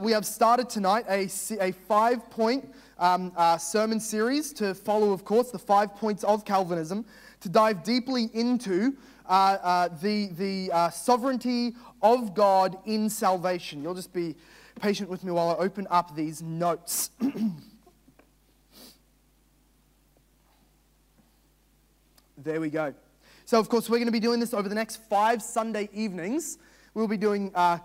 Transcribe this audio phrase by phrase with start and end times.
[0.00, 1.28] we have started tonight a,
[1.60, 6.44] a five point um, uh, sermon series to follow, of course, the five points of
[6.44, 7.04] Calvinism,
[7.40, 13.82] to dive deeply into uh, uh, the, the uh, sovereignty of God in salvation.
[13.82, 14.36] You'll just be
[14.80, 17.10] patient with me while I open up these notes.
[22.38, 22.94] there we go.
[23.44, 26.56] So, of course, we're going to be doing this over the next five Sunday evenings.
[26.94, 27.78] We'll be doing uh,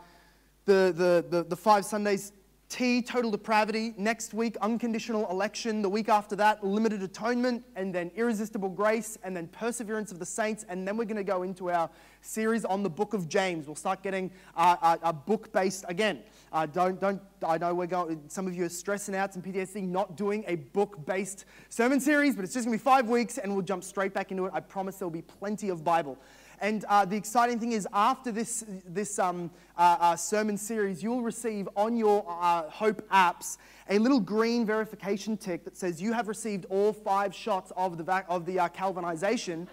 [0.66, 2.32] the, the, the, the five Sundays
[2.68, 3.94] T, total depravity.
[3.96, 5.84] Next week, unconditional election.
[5.84, 10.26] The week after that, limited atonement, and then irresistible grace, and then perseverance of the
[10.26, 10.66] saints.
[10.68, 11.90] And then we're going to go into our
[12.22, 13.68] series on the book of James.
[13.68, 16.24] We'll start getting a, a book based again.
[16.52, 19.88] Uh, don't, don't, I know we're going, some of you are stressing out, some PTSD,
[19.88, 23.38] not doing a book based sermon series, but it's just going to be five weeks,
[23.38, 24.52] and we'll jump straight back into it.
[24.56, 26.18] I promise there'll be plenty of Bible.
[26.62, 31.22] And uh, the exciting thing is, after this, this um, uh, uh, sermon series, you'll
[31.22, 33.58] receive on your uh, Hope apps
[33.90, 38.24] a little green verification tick that says you have received all five shots of the,
[38.30, 39.68] of the uh, Calvinization.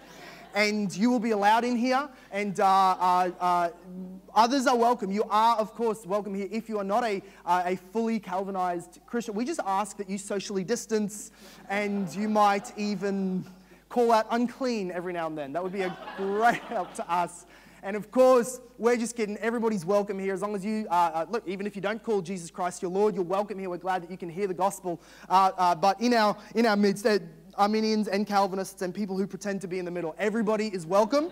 [0.55, 3.71] And you will be allowed in here, and uh,
[4.35, 5.11] others are welcome.
[5.11, 9.33] You are, of course, welcome here if you are not a, a fully Calvinized Christian.
[9.33, 11.31] We just ask that you socially distance,
[11.69, 13.45] and you might even
[13.93, 15.53] call out unclean every now and then.
[15.53, 17.45] That would be a great help to us.
[17.83, 19.37] And of course, we're just kidding.
[19.37, 20.33] Everybody's welcome here.
[20.33, 22.89] As long as you, uh, uh, look, even if you don't call Jesus Christ your
[22.89, 23.69] Lord, you're welcome here.
[23.69, 24.99] We're glad that you can hear the gospel.
[25.29, 27.19] Uh, uh but in our, in our midst, there
[27.55, 30.15] Arminians and Calvinists and people who pretend to be in the middle.
[30.17, 31.31] Everybody is welcome.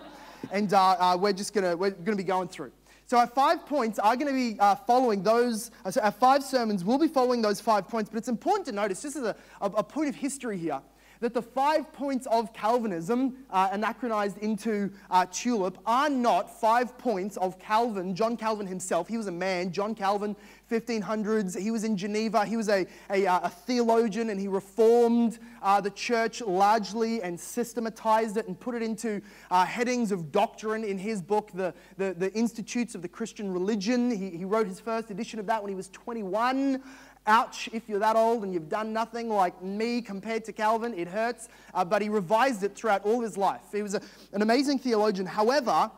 [0.52, 2.70] And uh, uh, we're just going to, we're to be going through.
[3.06, 6.84] So our five points are going to be uh, following those, so our five sermons
[6.84, 9.82] will be following those five points, but it's important to notice, just as a, a
[9.82, 10.80] point of history here,
[11.22, 17.36] that the five points of Calvinism, uh, anachronized into uh, Tulip, are not five points
[17.36, 19.06] of Calvin, John Calvin himself.
[19.06, 20.34] He was a man, John Calvin,
[20.68, 21.56] 1500s.
[21.60, 22.44] He was in Geneva.
[22.44, 27.38] He was a, a, uh, a theologian and he reformed uh, the church largely and
[27.38, 29.20] systematized it and put it into
[29.50, 34.10] uh, headings of doctrine in his book, the, the, the Institutes of the Christian Religion.
[34.10, 36.82] He, he wrote his first edition of that when he was 21.
[37.26, 41.06] Ouch, if you're that old and you've done nothing like me compared to Calvin, it
[41.06, 41.48] hurts.
[41.72, 43.62] Uh, but he revised it throughout all his life.
[43.70, 44.00] He was a,
[44.32, 45.26] an amazing theologian.
[45.26, 45.90] However,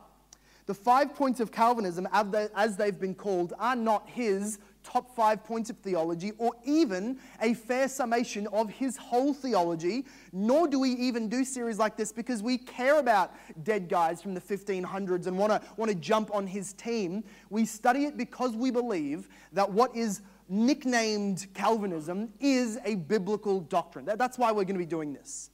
[0.66, 5.70] the five points of Calvinism, as they've been called, are not his top five points
[5.70, 11.28] of theology or even a fair summation of his whole theology, nor do we even
[11.28, 15.50] do series like this because we care about dead guys from the 1500s and want
[15.50, 17.24] to want to jump on his team.
[17.50, 24.04] We study it because we believe that what is nicknamed Calvinism is a biblical doctrine.
[24.04, 25.50] That's why we're going to be doing this.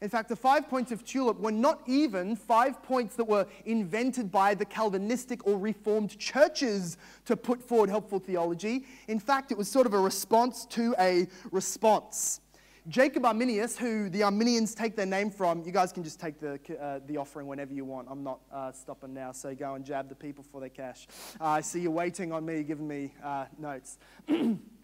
[0.00, 4.32] In fact, the five points of Tulip were not even five points that were invented
[4.32, 6.96] by the Calvinistic or Reformed churches
[7.26, 8.86] to put forward helpful theology.
[9.08, 12.40] In fact, it was sort of a response to a response.
[12.88, 16.58] Jacob Arminius, who the Arminians take their name from, you guys can just take the,
[16.80, 18.08] uh, the offering whenever you want.
[18.10, 21.06] I'm not uh, stopping now, so go and jab the people for their cash.
[21.40, 23.98] Uh, I see you're waiting on me, giving me uh, notes.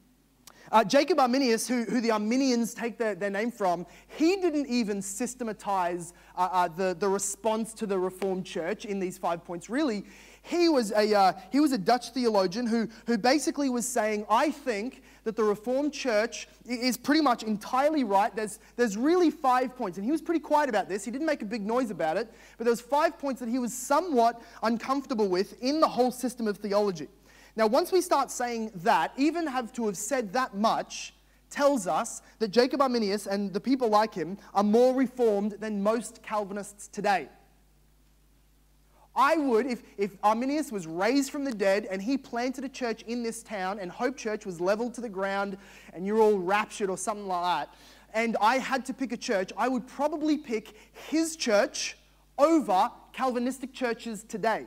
[0.73, 5.01] Uh, Jacob Arminius, who, who, the Arminians take their, their, name from, he didn't even
[5.01, 9.71] systematize uh, uh, the, the response to the Reformed Church in these five points.
[9.71, 10.05] Really,
[10.43, 14.51] he was a, uh, he was a Dutch theologian who, who basically was saying, I
[14.51, 18.35] think that the Reformed Church is pretty much entirely right.
[18.35, 19.99] There's, there's really five points.
[19.99, 21.05] And he was pretty quiet about this.
[21.05, 22.33] He didn't make a big noise about it.
[22.59, 26.47] But there was five points that he was somewhat uncomfortable with in the whole system
[26.47, 27.09] of theology.
[27.57, 31.15] Now, once we start saying that, even have to have said that much,
[31.49, 36.23] tells us that Jacob Arminius and the people like him are more reformed than most
[36.23, 37.29] Calvinists today.
[39.15, 43.01] I would, if, if Arminius was raised from the dead and he planted a church
[43.03, 45.57] in this town and Hope Church was leveled to the ground
[45.95, 47.75] and you're all raptured or something like that,
[48.13, 50.75] and I had to pick a church, I would probably pick
[51.09, 51.97] his church
[52.37, 54.67] over Calvinistic churches today.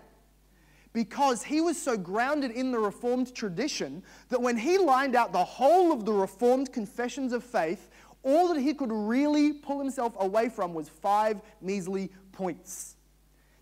[0.92, 5.44] Because he was so grounded in the Reformed tradition that when he lined out the
[5.44, 7.90] whole of the Reformed confessions of faith,
[8.24, 12.96] all that he could really pull himself away from was five measly points.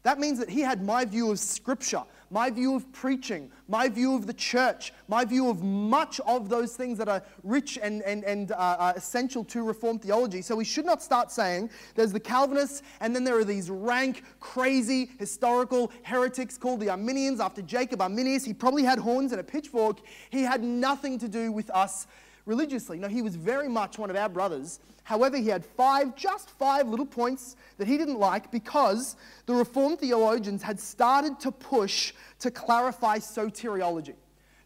[0.04, 4.16] That means that he had my view of Scripture, my view of preaching, my view
[4.16, 8.24] of the church, my view of much of those things that are rich and, and,
[8.24, 10.42] and uh, uh, essential to Reformed theology.
[10.42, 14.24] So we should not start saying there's the Calvinists and then there are these rank,
[14.40, 18.46] crazy, historical heretics called the Arminians after Jacob Arminius.
[18.46, 20.00] He probably had horns and a pitchfork.
[20.30, 22.08] He had nothing to do with us
[22.48, 22.98] religiously.
[22.98, 24.80] No, he was very much one of our brothers.
[25.04, 29.16] However, he had five, just five little points that he didn't like because
[29.46, 34.16] the Reformed theologians had started to push to clarify soteriology.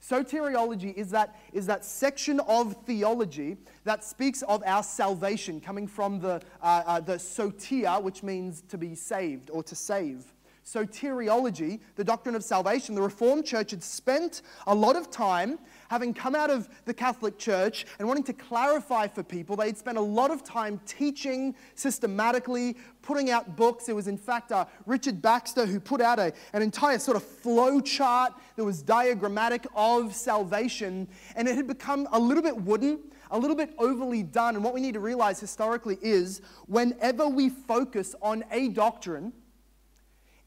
[0.01, 6.19] Soteriology is that, is that section of theology that speaks of our salvation, coming from
[6.19, 10.25] the, uh, uh, the sotia, which means to be saved or to save
[10.65, 15.59] soteriology, the doctrine of salvation, the Reformed Church had spent a lot of time
[15.91, 19.57] having come out of the Catholic Church and wanting to clarify for people.
[19.57, 23.89] They'd spent a lot of time teaching systematically, putting out books.
[23.89, 27.23] It was, in fact, uh, Richard Baxter who put out a, an entire sort of
[27.23, 32.99] flow chart that was diagrammatic of salvation, and it had become a little bit wooden
[33.33, 34.55] a little bit overly done.
[34.55, 39.31] And what we need to realize historically is whenever we focus on a doctrine,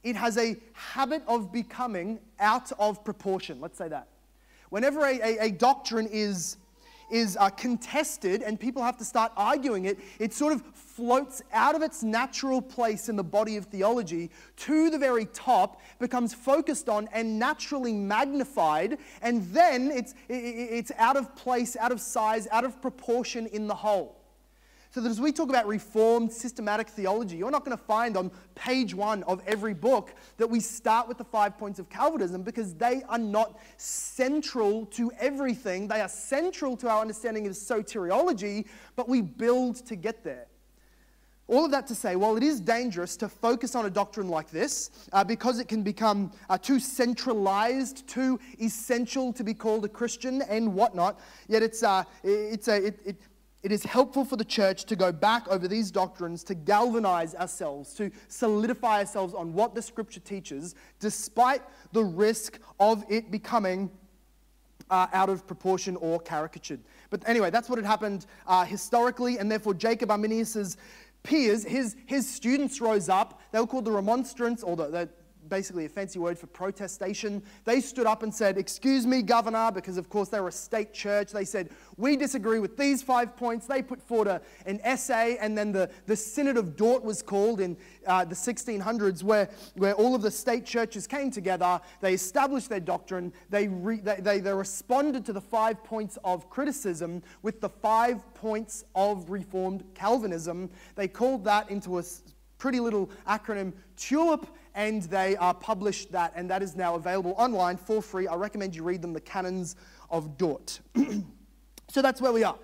[0.02, 3.58] it has a habit of becoming out of proportion.
[3.58, 4.08] Let's say that.
[4.74, 6.56] Whenever a, a, a doctrine is,
[7.08, 11.76] is uh, contested and people have to start arguing it, it sort of floats out
[11.76, 16.88] of its natural place in the body of theology to the very top, becomes focused
[16.88, 22.64] on and naturally magnified, and then it's, it's out of place, out of size, out
[22.64, 24.23] of proportion in the whole.
[24.94, 28.30] So that as we talk about reformed systematic theology, you're not going to find on
[28.54, 32.74] page one of every book that we start with the five points of Calvinism because
[32.74, 35.88] they are not central to everything.
[35.88, 40.46] They are central to our understanding of soteriology, but we build to get there.
[41.48, 44.48] All of that to say, while it is dangerous to focus on a doctrine like
[44.48, 49.88] this, uh, because it can become uh, too centralized, too essential to be called a
[49.88, 51.18] Christian and whatnot,
[51.48, 53.16] yet it's, uh, it's a, it, it
[53.64, 57.94] it is helpful for the church to go back over these doctrines, to galvanize ourselves,
[57.94, 61.62] to solidify ourselves on what the scripture teaches, despite
[61.92, 63.90] the risk of it becoming
[64.90, 66.80] uh, out of proportion or caricatured.
[67.08, 70.76] But anyway, that's what had happened uh, historically, and therefore Jacob Arminius's
[71.22, 73.40] peers, his, his students rose up.
[73.50, 75.08] They were called the remonstrants, or the, the
[75.48, 77.42] basically a fancy word for protestation.
[77.64, 80.92] They stood up and said, Excuse me, Governor, because of course they were a state
[80.92, 81.32] church.
[81.32, 83.66] They said, We disagree with these five points.
[83.66, 87.60] They put forward a, an essay, and then the, the Synod of Dort was called
[87.60, 87.76] in
[88.06, 91.80] uh, the 1600s, where, where all of the state churches came together.
[92.00, 93.32] They established their doctrine.
[93.50, 98.22] They, re, they, they, they responded to the five points of criticism with the five
[98.34, 100.70] points of Reformed Calvinism.
[100.94, 102.02] They called that into a
[102.58, 107.76] pretty little acronym, TULIP and they uh, published that, and that is now available online
[107.76, 108.26] for free.
[108.26, 109.76] I recommend you read them, The Canons
[110.10, 110.80] of Dort.
[111.88, 112.58] so that's where we are.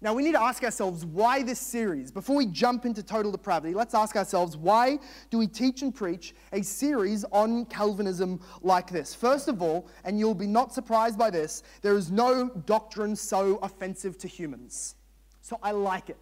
[0.00, 2.12] Now, we need to ask ourselves why this series.
[2.12, 6.36] Before we jump into total depravity, let's ask ourselves why do we teach and preach
[6.52, 9.12] a series on Calvinism like this?
[9.12, 13.56] First of all, and you'll be not surprised by this, there is no doctrine so
[13.56, 14.94] offensive to humans.
[15.40, 16.18] So I like it.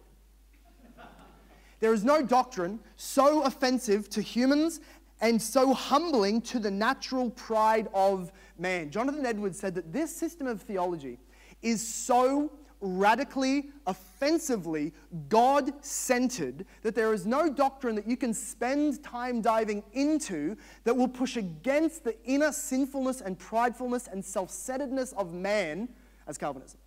[1.79, 4.79] There is no doctrine so offensive to humans
[5.21, 8.89] and so humbling to the natural pride of man.
[8.89, 11.19] Jonathan Edwards said that this system of theology
[11.61, 14.93] is so radically, offensively
[15.29, 20.95] God centered that there is no doctrine that you can spend time diving into that
[20.95, 25.89] will push against the inner sinfulness and pridefulness and self centeredness of man
[26.27, 26.79] as Calvinism.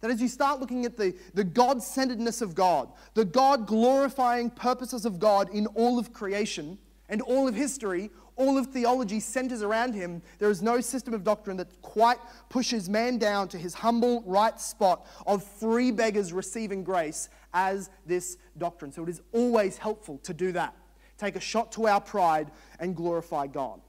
[0.00, 4.50] That as you start looking at the, the God centeredness of God, the God glorifying
[4.50, 6.78] purposes of God in all of creation,
[7.08, 10.22] and all of history, all of theology centers around him.
[10.38, 12.18] There is no system of doctrine that quite
[12.48, 18.36] pushes man down to his humble right spot of free beggars receiving grace as this
[18.58, 18.92] doctrine.
[18.92, 20.74] So it is always helpful to do that.
[21.18, 23.80] Take a shot to our pride and glorify God.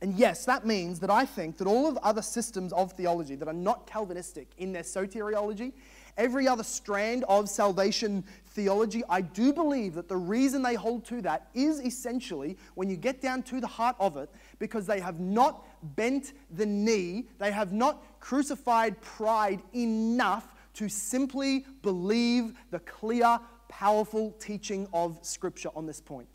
[0.00, 3.48] And yes, that means that I think that all of other systems of theology that
[3.48, 5.72] are not Calvinistic in their soteriology,
[6.18, 11.22] every other strand of salvation theology, I do believe that the reason they hold to
[11.22, 15.20] that is essentially, when you get down to the heart of it, because they have
[15.20, 15.64] not
[15.96, 24.32] bent the knee, they have not crucified pride enough to simply believe the clear, powerful
[24.40, 26.28] teaching of Scripture on this point.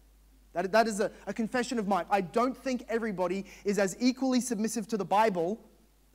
[0.54, 2.06] That, that is a, a confession of mine.
[2.10, 5.60] I don't think everybody is as equally submissive to the Bible.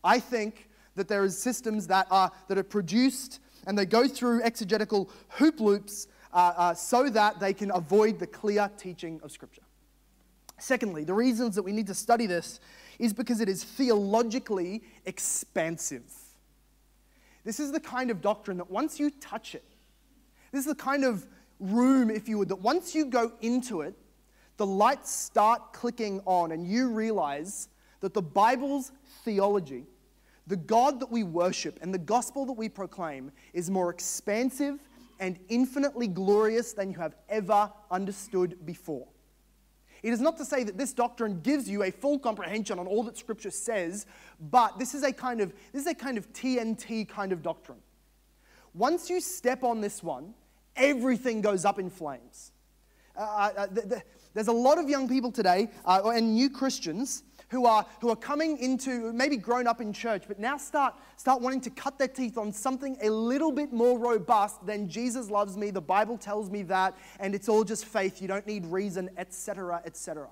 [0.02, 4.42] I think that there is systems that are, that are produced and they go through
[4.42, 9.62] exegetical hoop loops uh, uh, so that they can avoid the clear teaching of Scripture.
[10.58, 12.60] Secondly, the reasons that we need to study this
[12.98, 16.02] is because it is theologically expansive.
[17.44, 19.64] This is the kind of doctrine that once you touch it,
[20.50, 21.26] this is the kind of
[21.60, 23.94] room, if you would, that once you go into it,
[24.56, 27.68] the lights start clicking on and you realize
[28.00, 28.92] that the Bible's
[29.24, 29.84] theology
[30.48, 34.80] the God that we worship and the gospel that we proclaim is more expansive
[35.20, 39.06] and infinitely glorious than you have ever understood before.
[40.02, 43.02] It is not to say that this doctrine gives you a full comprehension on all
[43.02, 44.06] that Scripture says,
[44.40, 47.80] but this is a kind of this is a kind of TNT kind of doctrine.
[48.74, 50.34] Once you step on this one,
[50.76, 52.52] everything goes up in flames.
[53.16, 54.02] Uh, uh, uh the, the,
[54.34, 58.16] there's a lot of young people today uh, and new Christians who are, who are
[58.16, 62.08] coming into, maybe grown up in church, but now start, start wanting to cut their
[62.08, 66.50] teeth on something a little bit more robust than Jesus loves me, the Bible tells
[66.50, 68.20] me that, and it's all just faith.
[68.20, 70.28] You don't need reason, etc., etc.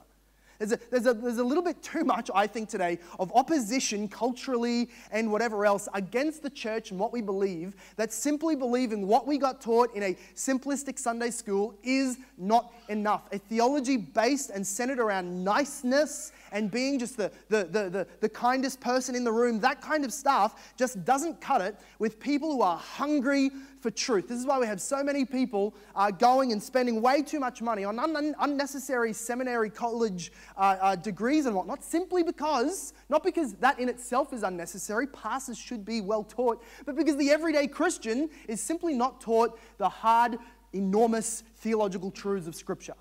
[0.59, 4.09] There's a, there's, a, there's a little bit too much, I think, today of opposition
[4.09, 9.27] culturally and whatever else against the church and what we believe that simply believing what
[9.27, 13.23] we got taught in a simplistic Sunday school is not enough.
[13.33, 18.29] A theology based and centered around niceness and being just the, the, the, the, the
[18.29, 22.53] kindest person in the room, that kind of stuff just doesn't cut it with people
[22.53, 24.29] who are hungry for truth.
[24.29, 27.63] This is why we have so many people uh, going and spending way too much
[27.63, 33.55] money on un- unnecessary seminary college uh, uh, degrees and whatnot, simply because, not because
[33.55, 38.31] that in itself is unnecessary, pastors should be well taught, but because the everyday Christian
[38.49, 40.39] is simply not taught the hard,
[40.73, 42.95] enormous theological truths of Scripture.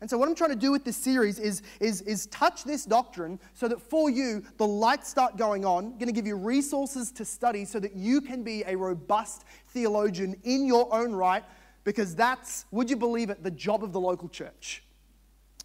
[0.00, 2.86] And so, what I'm trying to do with this series is, is, is touch this
[2.86, 5.84] doctrine so that for you, the lights start going on.
[5.84, 9.44] I'm going to give you resources to study so that you can be a robust
[9.68, 11.44] theologian in your own right,
[11.84, 14.82] because that's, would you believe it, the job of the local church.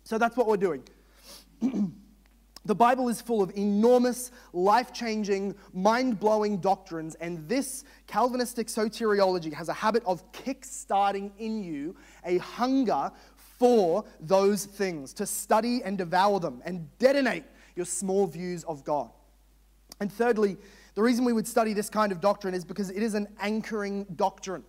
[0.04, 0.84] So, that's what we're doing.
[2.66, 9.54] the Bible is full of enormous, life changing, mind blowing doctrines, and this Calvinistic soteriology
[9.54, 13.12] has a habit of kick starting in you a hunger
[13.58, 17.46] for those things, to study and devour them and detonate
[17.76, 19.10] your small views of God.
[20.00, 20.58] And thirdly,
[20.96, 24.06] the reason we would study this kind of doctrine is because it is an anchoring
[24.16, 24.64] doctrine.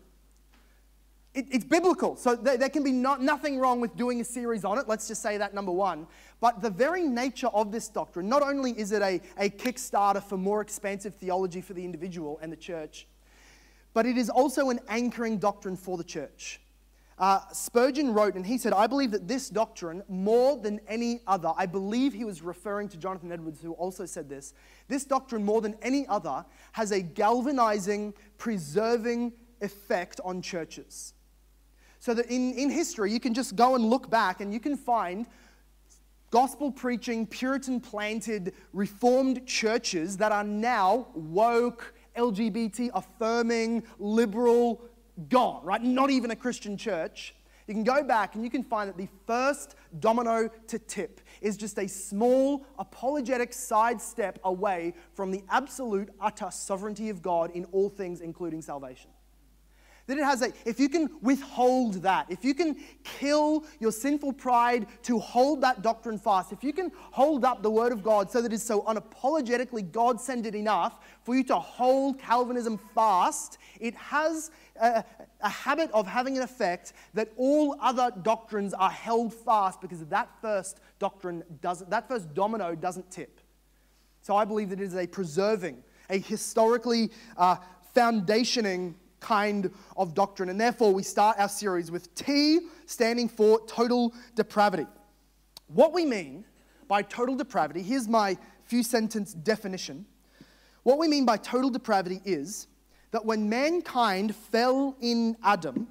[1.37, 4.65] It, it's biblical, so there, there can be not, nothing wrong with doing a series
[4.65, 4.89] on it.
[4.89, 6.07] Let's just say that number one.
[6.41, 10.39] But the very nature of this doctrine, not only is it a, a kickstarter for
[10.39, 13.07] more expansive theology for the individual and the church,
[13.93, 16.63] but it is also an anchoring doctrine for the church.
[17.19, 21.53] Uh, Spurgeon wrote, and he said, I believe that this doctrine, more than any other,
[21.55, 24.55] I believe he was referring to Jonathan Edwards, who also said this,
[24.89, 31.13] this doctrine, more than any other, has a galvanizing, preserving effect on churches.
[31.99, 34.77] So that in, in history, you can just go and look back and you can
[34.77, 35.27] find
[36.31, 44.83] gospel preaching, Puritan planted, reformed churches that are now woke, LGBT affirming, liberal,
[45.29, 45.83] gone, right?
[45.83, 47.35] Not even a Christian church.
[47.67, 51.57] You can go back and you can find that the first domino to tip is
[51.57, 57.89] just a small apologetic sidestep away from the absolute, utter sovereignty of God in all
[57.89, 59.11] things, including salvation.
[60.07, 64.35] That it has a, if you can withhold that, if you can kill your sinful
[64.35, 68.31] pride to hold that doctrine fast, if you can hold up the Word of God
[68.31, 73.97] so that it's so unapologetically God centered enough for you to hold Calvinism fast, it
[73.97, 75.03] has a,
[75.41, 80.29] a, habit of having an effect that all other doctrines are held fast because that
[80.41, 83.41] first doctrine doesn't, that first domino doesn't tip.
[84.23, 87.57] So I believe that it is a preserving, a historically uh,
[87.95, 90.49] foundationing kind of doctrine.
[90.49, 94.87] And therefore, we start our series with T standing for total depravity.
[95.69, 96.45] What we mean
[96.89, 100.07] by total depravity, here's my few sentence definition.
[100.83, 102.69] What we mean by total depravity is
[103.11, 105.89] that when mankind fell in Adam,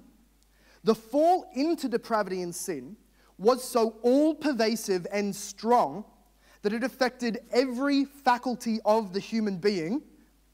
[0.83, 2.95] the fall into depravity and sin
[3.37, 6.05] was so all pervasive and strong
[6.61, 10.01] that it affected every faculty of the human being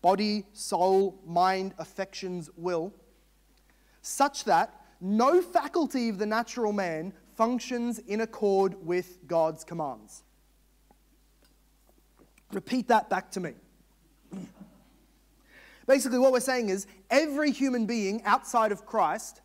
[0.02, 2.94] body, soul, mind, affections, will
[4.02, 10.24] such that no faculty of the natural man functions in accord with God's commands.
[12.52, 13.54] Repeat that back to me.
[15.88, 19.42] Basically, what we're saying is every human being outside of Christ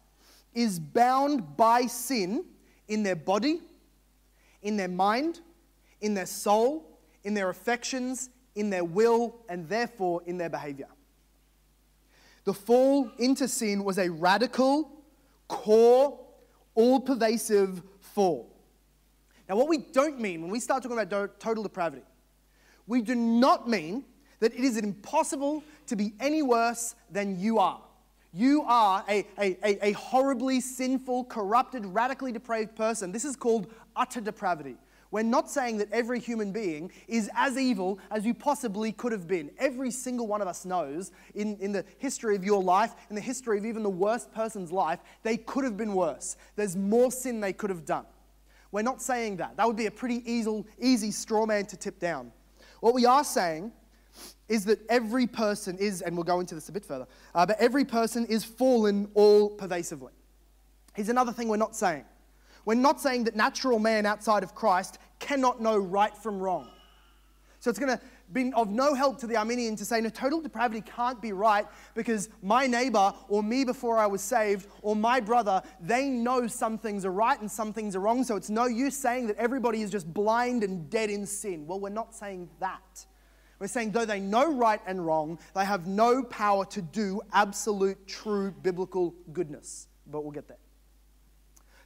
[0.55, 2.45] is bound by sin
[2.89, 3.61] in their body,
[4.63, 5.41] in their mind,
[6.01, 10.89] in their soul, in their affections, in their will, and therefore in their behavior.
[12.45, 14.91] The fall into sin was a radical,
[15.49, 16.19] core,
[16.75, 18.51] all pervasive fall.
[19.49, 22.03] Now, what we don't mean when we start talking about total depravity,
[22.87, 24.05] we do not mean
[24.41, 27.81] that it is impossible to be any worse than you are.
[28.33, 33.11] You are a, a, a, horribly sinful, corrupted, radically depraved person.
[33.11, 34.77] This is called utter depravity.
[35.16, 39.26] We're not saying that every human being is as evil as you possibly could have
[39.26, 39.50] been.
[39.56, 43.23] Every single one of us knows in, in the history of your life, in the
[43.23, 46.37] history of even the worst person's life, they could have been worse.
[46.54, 48.04] There's more sin they could have done.
[48.73, 49.56] We're not saying that.
[49.56, 52.30] That would be a pretty easy, easy straw man to tip down.
[52.80, 53.73] What we are saying
[54.50, 57.58] is that every person is, and we'll go into this a bit further, uh, but
[57.58, 60.12] every person is fallen all pervasively.
[60.92, 62.04] Here's another thing we're not saying.
[62.66, 66.68] We're not saying that natural man outside of Christ cannot know right from wrong.
[67.61, 68.00] So it's going to
[68.32, 71.66] be of no help to the Arminian to say, no, total depravity can't be right
[71.94, 76.78] because my neighbor or me before I was saved or my brother, they know some
[76.78, 78.25] things are right and some things are wrong.
[78.25, 81.66] So it's no use saying that everybody is just blind and dead in sin.
[81.66, 83.06] Well, we're not saying that.
[83.58, 88.06] We're saying, though they know right and wrong, they have no power to do absolute,
[88.06, 89.88] true biblical goodness.
[90.06, 90.58] But we'll get there.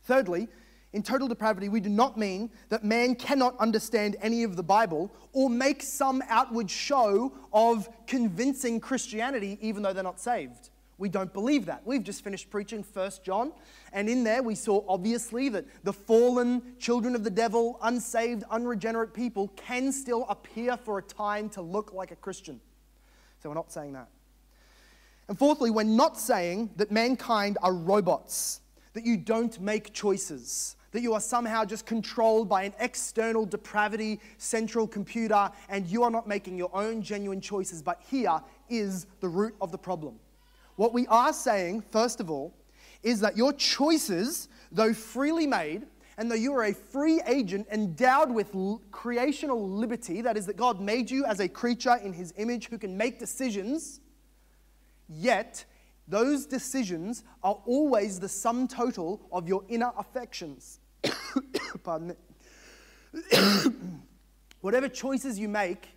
[0.02, 0.48] Thirdly,
[0.92, 5.12] in total depravity, we do not mean that man cannot understand any of the Bible
[5.32, 10.70] or make some outward show of convincing Christianity even though they're not saved.
[10.98, 11.86] We don't believe that.
[11.86, 13.52] We've just finished preaching 1 John,
[13.92, 19.14] and in there we saw obviously that the fallen children of the devil, unsaved, unregenerate
[19.14, 22.60] people can still appear for a time to look like a Christian.
[23.42, 24.08] So we're not saying that.
[25.28, 28.60] And fourthly, we're not saying that mankind are robots,
[28.92, 34.20] that you don't make choices, that you are somehow just controlled by an external depravity
[34.38, 37.82] central computer and you are not making your own genuine choices.
[37.82, 40.18] But here is the root of the problem.
[40.76, 42.54] What we are saying, first of all,
[43.02, 45.86] is that your choices, though freely made,
[46.18, 48.54] and though you are a free agent endowed with
[48.90, 52.76] creational liberty, that is, that God made you as a creature in his image who
[52.76, 54.00] can make decisions,
[55.08, 55.64] yet
[56.10, 60.80] those decisions are always the sum total of your inner affections.
[61.84, 62.14] Pardon me.
[64.60, 65.88] Whatever choices you make,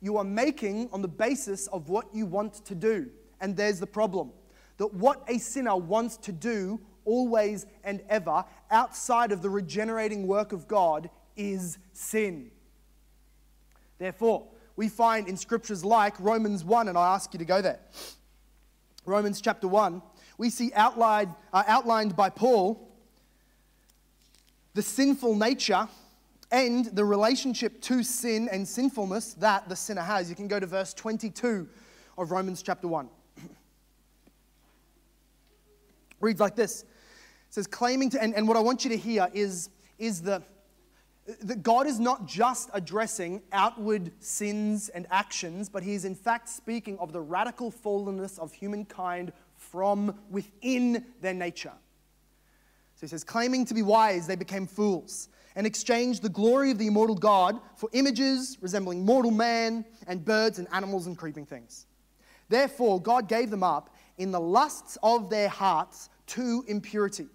[0.00, 3.08] you are making on the basis of what you want to do.
[3.40, 4.32] And there's the problem
[4.78, 10.52] that what a sinner wants to do always and ever outside of the regenerating work
[10.52, 12.50] of God is sin.
[13.98, 17.80] Therefore, we find in scriptures like Romans 1, and I ask you to go there.
[19.04, 20.00] Romans chapter 1,
[20.38, 22.88] we see outlined, uh, outlined by Paul
[24.74, 25.88] the sinful nature
[26.50, 30.30] and the relationship to sin and sinfulness that the sinner has.
[30.30, 31.68] You can go to verse 22
[32.18, 33.08] of Romans chapter 1.
[36.20, 36.82] Reads like this.
[36.82, 36.88] It
[37.50, 40.42] says, claiming to, and, and what I want you to hear is, is the,
[41.42, 46.48] that God is not just addressing outward sins and actions, but He is in fact
[46.48, 51.72] speaking of the radical fallenness of humankind from within their nature.
[52.96, 56.78] So he says, claiming to be wise, they became fools and exchanged the glory of
[56.78, 61.86] the immortal God for images resembling mortal man and birds and animals and creeping things.
[62.48, 67.26] Therefore, God gave them up in the lusts of their hearts to impurity,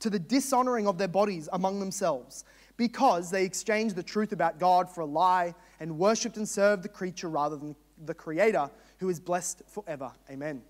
[0.00, 2.44] to the dishonoring of their bodies among themselves,
[2.76, 6.88] because they exchanged the truth about God for a lie and worshipped and served the
[6.88, 10.12] creature rather than the Creator, who is blessed forever.
[10.30, 10.62] Amen.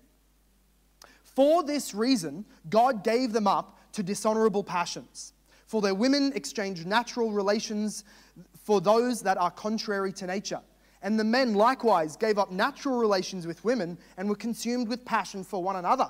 [1.23, 5.33] For this reason, God gave them up to dishonorable passions.
[5.65, 8.05] For their women exchanged natural relations
[8.63, 10.61] for those that are contrary to nature.
[11.01, 15.43] And the men likewise gave up natural relations with women and were consumed with passion
[15.43, 16.09] for one another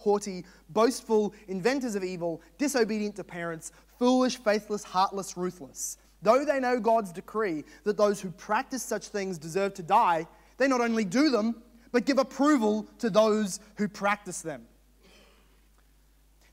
[0.00, 5.98] haughty, boastful, inventors of evil, disobedient to parents, foolish, faithless, heartless, ruthless.
[6.22, 10.26] Though they know God's decree that those who practice such things deserve to die,
[10.58, 14.66] they not only do them, but give approval to those who practice them.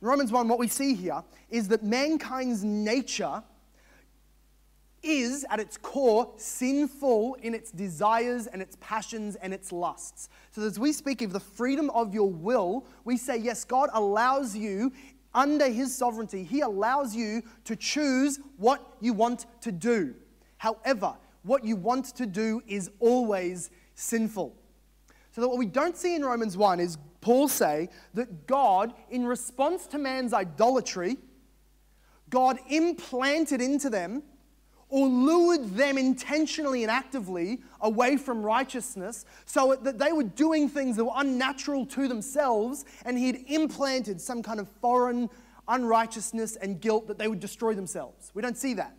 [0.02, 3.44] In Romans 1, what we see here is that mankind's nature
[5.04, 10.30] is, at its core, sinful in its desires and its passions and its lusts.
[10.52, 14.56] So, as we speak of the freedom of your will, we say, yes, God allows
[14.56, 14.92] you,
[15.34, 20.16] under His sovereignty, He allows you to choose what you want to do.
[20.58, 24.56] However, what you want to do is always sinful.
[25.32, 29.26] So, that what we don't see in Romans 1 is Paul say that God, in
[29.26, 31.18] response to man's idolatry,
[32.30, 34.24] God implanted into them
[34.90, 40.96] or lured them intentionally and actively away from righteousness so that they were doing things
[40.96, 45.30] that were unnatural to themselves, and he had implanted some kind of foreign
[45.68, 48.32] unrighteousness and guilt that they would destroy themselves.
[48.34, 48.96] We don't see that.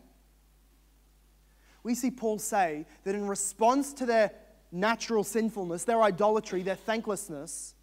[1.83, 4.33] we see Paul say that in response to their
[4.71, 7.75] natural sinfulness, their idolatry, their thanklessness,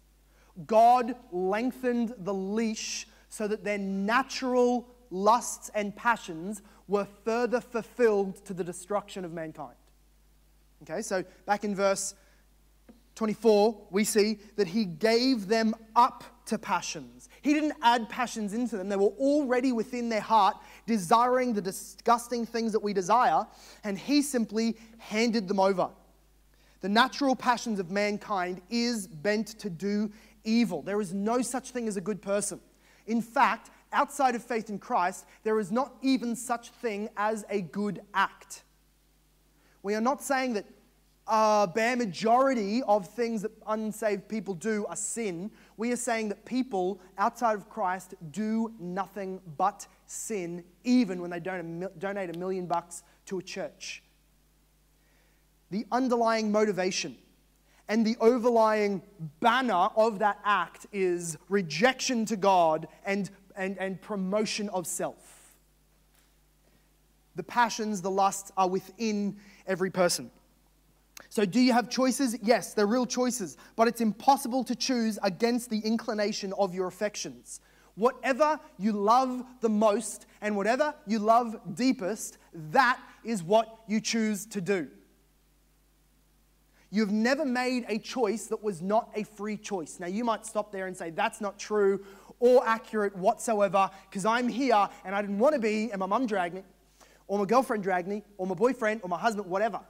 [0.66, 8.54] God lengthened the leash so that their natural lusts and passions were further fulfilled to
[8.54, 9.76] the destruction of mankind.
[10.82, 12.14] Okay, so back in verse
[13.14, 17.28] 24, we see that he gave them up to passions.
[17.42, 18.88] He didn't add passions into them.
[18.88, 23.46] They were already within their heart, desiring the disgusting things that we desire,
[23.84, 25.88] and he simply handed them over.
[26.82, 30.12] The natural passions of mankind is bent to do
[30.44, 30.82] evil.
[30.82, 32.60] There is no such thing as a good person.
[33.06, 37.62] In fact, outside of faith in Christ, there is not even such thing as a
[37.62, 38.62] good act.
[39.82, 40.66] We are not saying that
[41.26, 45.50] a bare majority of things that unsaved people do are sin.
[45.76, 51.40] We are saying that people outside of Christ do nothing but sin, even when they
[51.40, 54.02] donate a million bucks to a church.
[55.70, 57.16] The underlying motivation
[57.88, 59.02] and the overlying
[59.40, 65.54] banner of that act is rejection to God and, and, and promotion of self.
[67.34, 70.30] The passions, the lusts are within every person.
[71.28, 72.36] So, do you have choices?
[72.42, 77.60] Yes, they're real choices, but it's impossible to choose against the inclination of your affections.
[77.94, 82.38] Whatever you love the most and whatever you love deepest,
[82.70, 84.88] that is what you choose to do.
[86.90, 89.98] You've never made a choice that was not a free choice.
[89.98, 92.04] Now, you might stop there and say, that's not true
[92.38, 96.26] or accurate whatsoever because I'm here and I didn't want to be, and my mum
[96.26, 96.62] dragged me,
[97.26, 99.80] or my girlfriend dragged me, or my boyfriend, or my husband, whatever.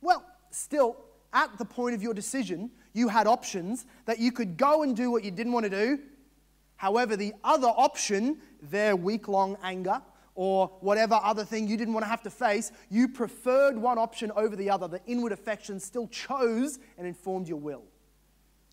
[0.00, 0.96] Well, still,
[1.32, 5.10] at the point of your decision, you had options that you could go and do
[5.10, 5.98] what you didn't want to do.
[6.76, 10.02] However, the other option, their week long anger,
[10.34, 14.30] or whatever other thing you didn't want to have to face, you preferred one option
[14.36, 14.86] over the other.
[14.86, 17.82] The inward affection still chose and informed your will.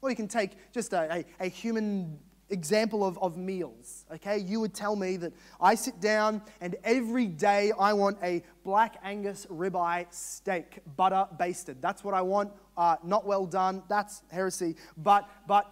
[0.02, 2.20] Or you can take just a, a, a human
[2.54, 4.38] example of, of meals, okay?
[4.38, 8.98] You would tell me that I sit down and every day I want a black
[9.04, 11.82] Angus ribeye steak, butter basted.
[11.82, 12.52] That's what I want.
[12.78, 13.84] Uh, not well done.
[13.90, 14.76] That's heresy.
[14.96, 15.70] But, but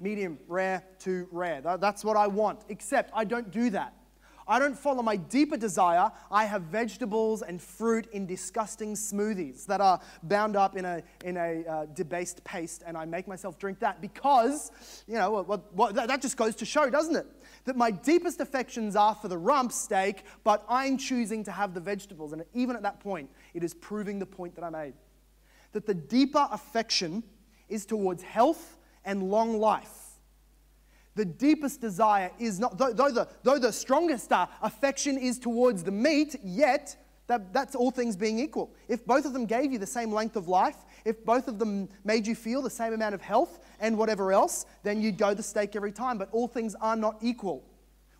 [0.00, 1.60] medium rare to rare.
[1.60, 2.60] That's what I want.
[2.68, 3.94] Except I don't do that.
[4.46, 6.10] I don't follow my deeper desire.
[6.30, 11.36] I have vegetables and fruit in disgusting smoothies that are bound up in a, in
[11.36, 14.70] a uh, debased paste, and I make myself drink that because,
[15.06, 17.26] you know, that just goes to show, doesn't it?
[17.64, 21.80] That my deepest affections are for the rump steak, but I'm choosing to have the
[21.80, 22.32] vegetables.
[22.32, 24.94] And even at that point, it is proving the point that I made.
[25.72, 27.22] That the deeper affection
[27.68, 30.03] is towards health and long life
[31.14, 35.84] the deepest desire is not, though, though the, though the strongest uh, affection is towards
[35.84, 36.96] the meat, yet
[37.26, 38.74] that, that's all things being equal.
[38.88, 41.88] If both of them gave you the same length of life, if both of them
[42.04, 45.42] made you feel the same amount of health and whatever else, then you'd go the
[45.42, 46.18] steak every time.
[46.18, 47.64] But all things are not equal.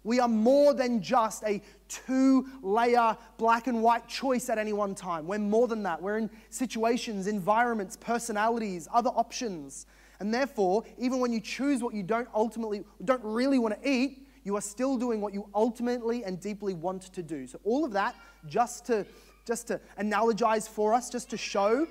[0.05, 4.95] We are more than just a two layer black and white choice at any one
[4.95, 5.27] time.
[5.27, 6.01] We're more than that.
[6.01, 9.87] We're in situations, environments, personalities, other options.
[10.21, 14.27] And therefore, even when you choose what you don't ultimately, don't really want to eat,
[14.45, 17.47] you are still doing what you ultimately and deeply want to do.
[17.47, 18.15] So all of that
[18.47, 19.07] just to
[19.45, 21.87] just to analogize for us, just to show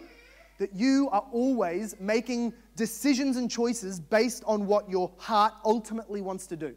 [0.57, 6.47] that you are always making decisions and choices based on what your heart ultimately wants
[6.47, 6.75] to do.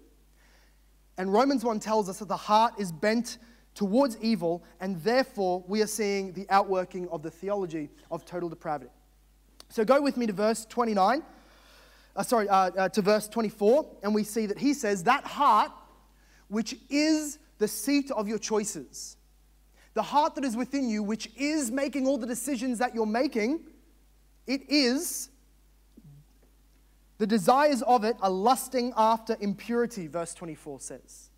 [1.18, 3.38] And Romans 1 tells us that the heart is bent
[3.74, 8.90] towards evil, and therefore we are seeing the outworking of the theology of total depravity.
[9.68, 11.22] So go with me to verse 29
[12.16, 15.70] uh, sorry, uh, uh, to verse 24, and we see that he says, That heart,
[16.48, 19.16] which is the seat of your choices,
[19.94, 23.60] the heart that is within you, which is making all the decisions that you're making,
[24.46, 25.30] it is
[27.18, 31.30] the desires of it are lusting after impurity, verse 24 says.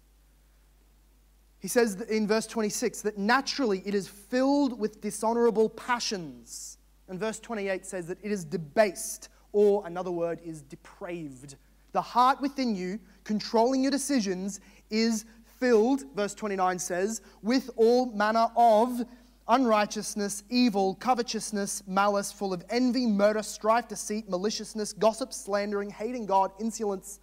[1.60, 6.78] He says in verse 26 that naturally it is filled with dishonorable passions.
[7.08, 11.56] And verse 28 says that it is debased or another word is depraved.
[11.90, 15.24] The heart within you, controlling your decisions, is
[15.58, 19.04] filled, verse 29 says, with all manner of
[19.48, 26.52] unrighteousness, evil, covetousness, malice, full of envy, murder, strife, deceit, maliciousness, gossip, slandering, hating God,
[26.60, 27.18] insolence,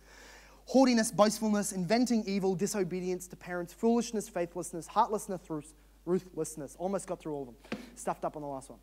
[0.65, 5.39] haughtiness, boastfulness, inventing evil, disobedience to parents, foolishness, faithlessness, heartlessness,
[6.05, 6.75] ruthlessness.
[6.79, 7.79] Almost got through all of them.
[7.95, 8.79] Stuffed up on the last one.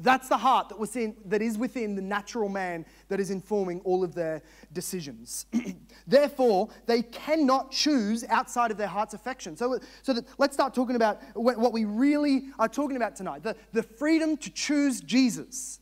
[0.00, 4.04] That's the heart that, within, that is within the natural man that is informing all
[4.04, 5.46] of their decisions.
[6.06, 9.56] Therefore, they cannot choose outside of their heart's affection.
[9.56, 13.56] So, so that, let's start talking about what we really are talking about tonight the,
[13.72, 15.80] the freedom to choose Jesus.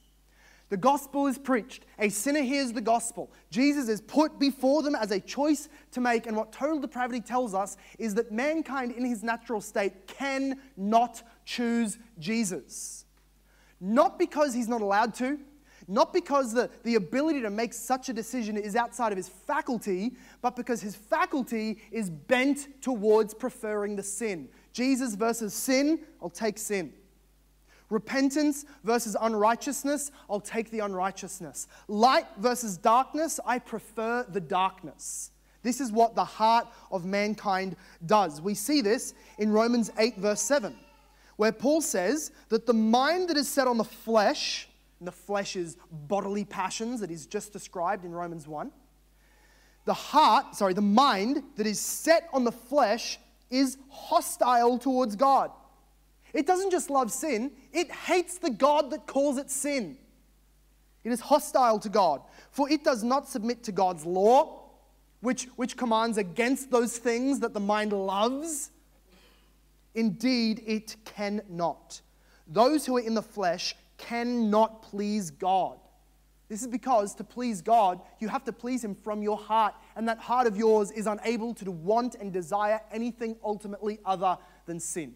[0.68, 1.84] The gospel is preached.
[1.98, 3.30] A sinner hears the gospel.
[3.50, 6.26] Jesus is put before them as a choice to make.
[6.26, 11.98] And what total depravity tells us is that mankind in his natural state cannot choose
[12.18, 13.05] Jesus.
[13.80, 15.38] Not because he's not allowed to,
[15.88, 20.12] not because the, the ability to make such a decision is outside of his faculty,
[20.42, 24.48] but because his faculty is bent towards preferring the sin.
[24.72, 26.92] Jesus versus sin, I'll take sin.
[27.88, 31.68] Repentance versus unrighteousness, I'll take the unrighteousness.
[31.86, 35.30] Light versus darkness, I prefer the darkness.
[35.62, 38.40] This is what the heart of mankind does.
[38.40, 40.76] We see this in Romans 8, verse 7,
[41.36, 44.68] where Paul says that the mind that is set on the flesh,
[44.98, 48.70] and the flesh is bodily passions that is just described in Romans 1,
[49.84, 53.18] the heart, sorry, the mind that is set on the flesh
[53.50, 55.50] is hostile towards God.
[56.32, 59.96] It doesn't just love sin, it hates the God that calls it sin.
[61.04, 64.64] It is hostile to God, for it does not submit to God's law,
[65.20, 68.70] which, which commands against those things that the mind loves.
[69.96, 72.00] Indeed, it cannot.
[72.46, 75.78] Those who are in the flesh cannot please God.
[76.48, 80.06] This is because to please God, you have to please Him from your heart, and
[80.08, 85.14] that heart of yours is unable to want and desire anything ultimately other than sin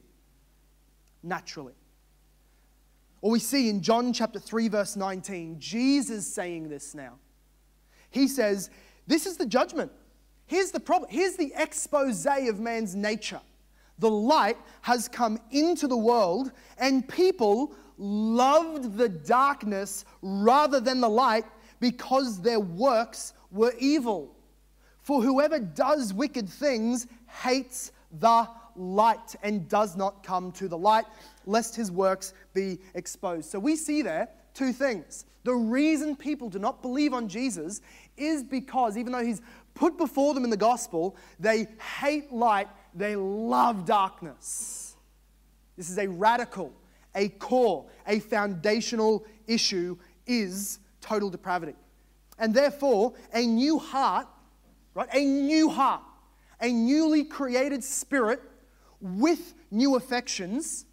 [1.22, 1.74] naturally.
[3.20, 7.18] Or we see in John chapter 3, verse 19, Jesus saying this now.
[8.08, 8.70] He says,
[9.06, 9.92] This is the judgment.
[10.46, 11.10] Here's the problem.
[11.10, 13.40] Here's the expose of man's nature.
[14.00, 21.08] The light has come into the world, and people loved the darkness rather than the
[21.08, 21.44] light
[21.78, 24.34] because their works were evil.
[25.02, 27.06] For whoever does wicked things
[27.42, 31.04] hates the light and does not come to the light,
[31.46, 33.50] lest his works be exposed.
[33.50, 35.26] So we see there two things.
[35.44, 37.80] The reason people do not believe on Jesus
[38.16, 39.40] is because, even though he's
[39.74, 41.66] put before them in the gospel, they
[41.98, 44.96] hate light, they love darkness.
[45.76, 46.72] This is a radical,
[47.14, 51.74] a core, a foundational issue is total depravity.
[52.38, 54.26] And therefore, a new heart,
[54.94, 55.08] right?
[55.12, 56.02] A new heart,
[56.60, 58.42] a newly created spirit
[59.00, 60.86] with new affections,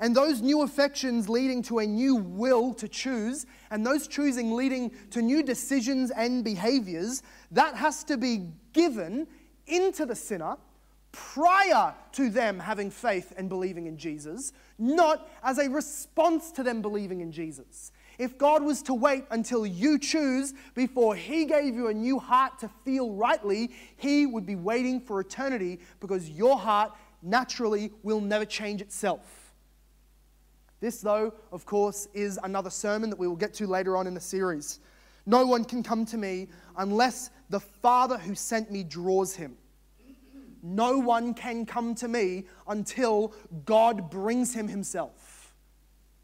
[0.00, 4.92] and those new affections leading to a new will to choose, and those choosing leading
[5.10, 9.26] to new decisions and behaviors, that has to be given
[9.66, 10.56] into the sinner
[11.12, 16.82] prior to them having faith and believing in Jesus, not as a response to them
[16.82, 17.92] believing in Jesus.
[18.18, 22.58] If God was to wait until you choose before He gave you a new heart
[22.60, 26.92] to feel rightly, He would be waiting for eternity because your heart
[27.22, 29.54] naturally will never change itself.
[30.80, 34.14] This, though, of course, is another sermon that we will get to later on in
[34.14, 34.80] the series.
[35.26, 39.56] No one can come to me unless the Father who sent me draws him.
[40.62, 43.32] No one can come to me until
[43.64, 45.54] God brings him himself.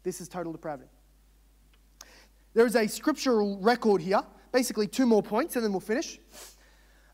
[0.03, 0.89] This is total depravity.
[2.53, 4.21] There is a scriptural record here,
[4.51, 6.19] basically two more points, and then we'll finish.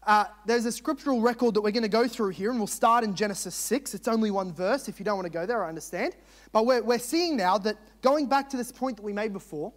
[0.06, 3.04] Uh, there's a scriptural record that we're going to go through here, and we'll start
[3.04, 3.94] in Genesis 6.
[3.94, 4.88] It's only one verse.
[4.88, 6.16] If you don't want to go there, I understand.
[6.52, 9.74] But we're, we're seeing now that going back to this point that we made before,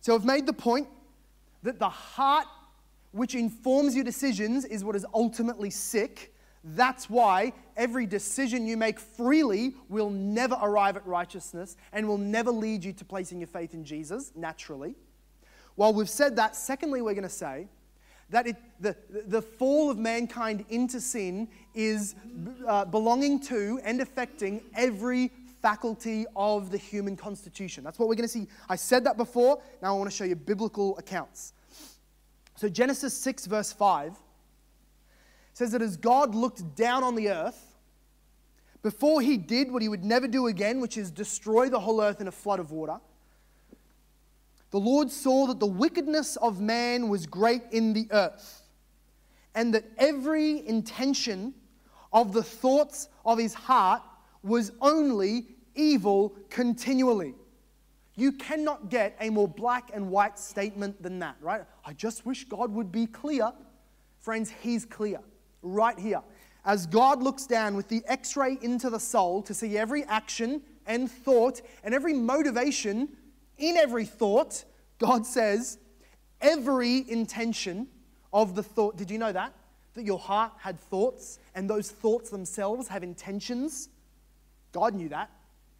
[0.00, 0.88] so we've made the point
[1.62, 2.46] that the heart
[3.12, 6.33] which informs your decisions is what is ultimately sick.
[6.64, 12.50] That's why every decision you make freely will never arrive at righteousness and will never
[12.50, 14.94] lead you to placing your faith in Jesus naturally.
[15.74, 17.68] While we've said that, secondly, we're going to say
[18.30, 18.96] that it, the,
[19.26, 22.14] the fall of mankind into sin is
[22.66, 27.84] uh, belonging to and affecting every faculty of the human constitution.
[27.84, 28.46] That's what we're going to see.
[28.68, 29.60] I said that before.
[29.82, 31.52] Now I want to show you biblical accounts.
[32.56, 34.16] So, Genesis 6, verse 5
[35.54, 37.76] says that as God looked down on the earth,
[38.82, 42.20] before he did what he would never do again, which is destroy the whole earth
[42.20, 42.98] in a flood of water,
[44.70, 48.62] the Lord saw that the wickedness of man was great in the earth,
[49.54, 51.54] and that every intention
[52.12, 54.02] of the thoughts of his heart
[54.42, 57.34] was only evil continually.
[58.16, 61.62] You cannot get a more black and white statement than that, right?
[61.84, 63.52] I just wish God would be clear.
[64.18, 65.20] Friends, He's clear
[65.64, 66.22] right here.
[66.64, 70.62] As God looks down with the x ray into the soul to see every action
[70.86, 73.08] and thought and every motivation
[73.58, 74.64] in every thought,
[74.98, 75.78] God says,
[76.40, 77.88] every intention
[78.32, 78.96] of the thought.
[78.96, 79.52] Did you know that?
[79.94, 83.88] That your heart had thoughts, and those thoughts themselves have intentions?
[84.72, 85.30] God knew that.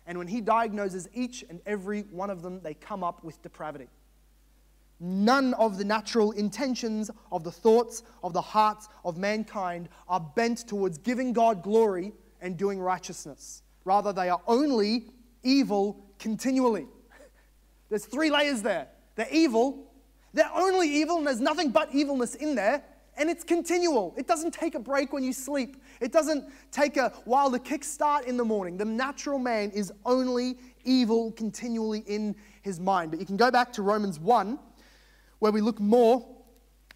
[0.07, 3.89] And when He diagnoses each and every one of them, they come up with depravity.
[5.01, 10.69] None of the natural intentions of the thoughts of the hearts of mankind are bent
[10.69, 13.63] towards giving God glory and doing righteousness.
[13.85, 15.07] Rather, they are only
[15.43, 16.87] evil continually.
[17.89, 18.89] There's three layers there.
[19.17, 19.93] They're evil,
[20.33, 22.83] they're only evil, and there's nothing but evilness in there,
[23.17, 24.13] and it's continual.
[24.17, 28.25] It doesn't take a break when you sleep, it doesn't take a while to kickstart
[28.25, 28.77] in the morning.
[28.77, 33.13] The natural man is only evil continually in his mind.
[33.13, 34.59] But you can go back to Romans 1
[35.45, 36.27] where we look more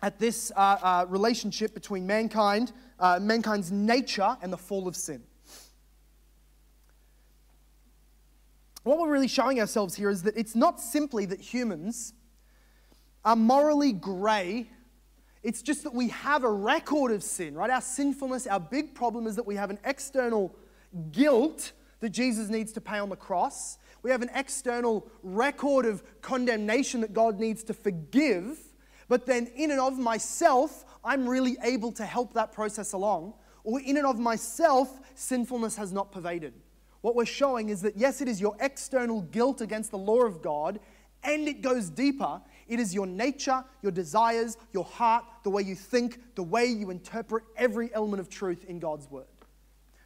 [0.00, 5.22] at this uh, uh, relationship between mankind, uh, mankind's nature, and the fall of sin.
[8.84, 12.14] What we're really showing ourselves here is that it's not simply that humans
[13.22, 14.70] are morally grey,
[15.42, 17.68] it's just that we have a record of sin, right?
[17.68, 20.56] Our sinfulness, our big problem is that we have an external
[21.12, 23.76] guilt that Jesus needs to pay on the cross.
[24.02, 28.58] We have an external record of condemnation that God needs to forgive,
[29.08, 33.34] but then in and of myself, I'm really able to help that process along.
[33.64, 36.54] Or in and of myself, sinfulness has not pervaded.
[37.00, 40.42] What we're showing is that yes, it is your external guilt against the law of
[40.42, 40.80] God,
[41.22, 42.40] and it goes deeper.
[42.66, 46.90] It is your nature, your desires, your heart, the way you think, the way you
[46.90, 49.26] interpret every element of truth in God's word.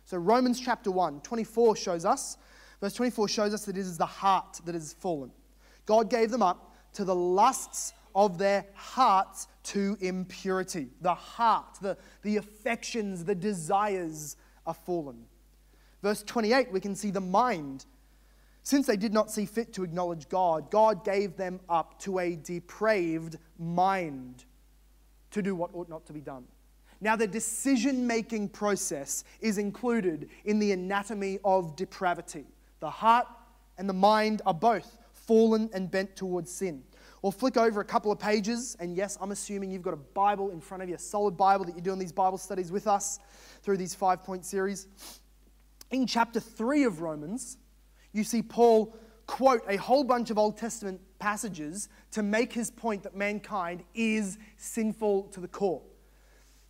[0.04, 2.36] So, Romans chapter 1, 24 shows us
[2.82, 5.30] Verse 24 shows us that it is the heart that is fallen.
[5.86, 10.88] God gave them up to the lusts of their hearts to impurity.
[11.00, 15.24] The heart, the, the affections, the desires are fallen.
[16.02, 17.86] Verse 28, we can see the mind.
[18.64, 22.34] Since they did not see fit to acknowledge God, God gave them up to a
[22.34, 24.44] depraved mind
[25.30, 26.46] to do what ought not to be done.
[27.00, 32.44] Now, the decision making process is included in the anatomy of depravity.
[32.82, 33.28] The heart
[33.78, 36.82] and the mind are both fallen and bent towards sin.
[37.22, 40.50] Or flick over a couple of pages, and yes, I'm assuming you've got a Bible
[40.50, 43.20] in front of you, a solid Bible that you're doing these Bible studies with us
[43.62, 44.88] through these five point series.
[45.92, 47.56] In chapter 3 of Romans,
[48.12, 48.96] you see Paul
[49.28, 54.38] quote a whole bunch of Old Testament passages to make his point that mankind is
[54.56, 55.82] sinful to the core.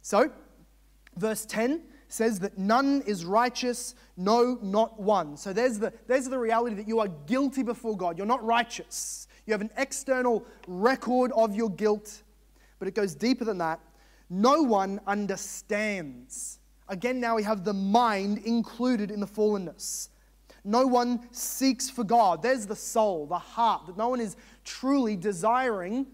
[0.02, 0.30] So,
[1.16, 1.80] verse 10
[2.12, 5.36] says that none is righteous, no, not one.
[5.36, 8.18] So there's the, there's the reality that you are guilty before God.
[8.18, 9.26] You're not righteous.
[9.46, 12.22] You have an external record of your guilt,
[12.78, 13.80] but it goes deeper than that.
[14.28, 16.58] No one understands.
[16.88, 20.08] Again, now we have the mind included in the fallenness.
[20.64, 22.42] No one seeks for God.
[22.42, 26.06] There's the soul, the heart, that no one is truly desiring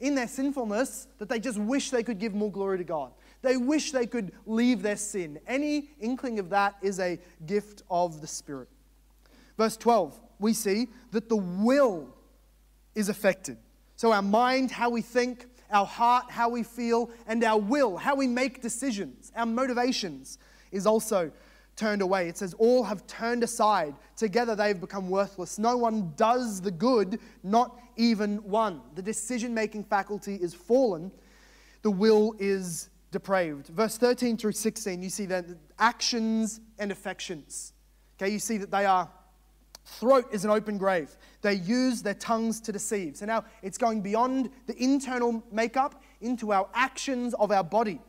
[0.00, 3.12] in their sinfulness that they just wish they could give more glory to God.
[3.44, 5.38] They wish they could leave their sin.
[5.46, 8.70] Any inkling of that is a gift of the Spirit.
[9.58, 12.08] Verse 12, we see that the will
[12.94, 13.58] is affected.
[13.96, 18.14] So, our mind, how we think, our heart, how we feel, and our will, how
[18.14, 20.38] we make decisions, our motivations,
[20.72, 21.30] is also
[21.76, 22.28] turned away.
[22.28, 23.94] It says, All have turned aside.
[24.16, 25.58] Together they've become worthless.
[25.58, 28.80] No one does the good, not even one.
[28.94, 31.12] The decision making faculty is fallen.
[31.82, 33.68] The will is depraved.
[33.68, 35.46] Verse 13 through 16, you see that
[35.78, 37.72] actions and affections.
[38.18, 39.08] Okay, you see that they are,
[39.86, 41.16] throat is an open grave.
[41.40, 43.16] They use their tongues to deceive.
[43.16, 48.00] So now it's going beyond the internal makeup into our actions of our body.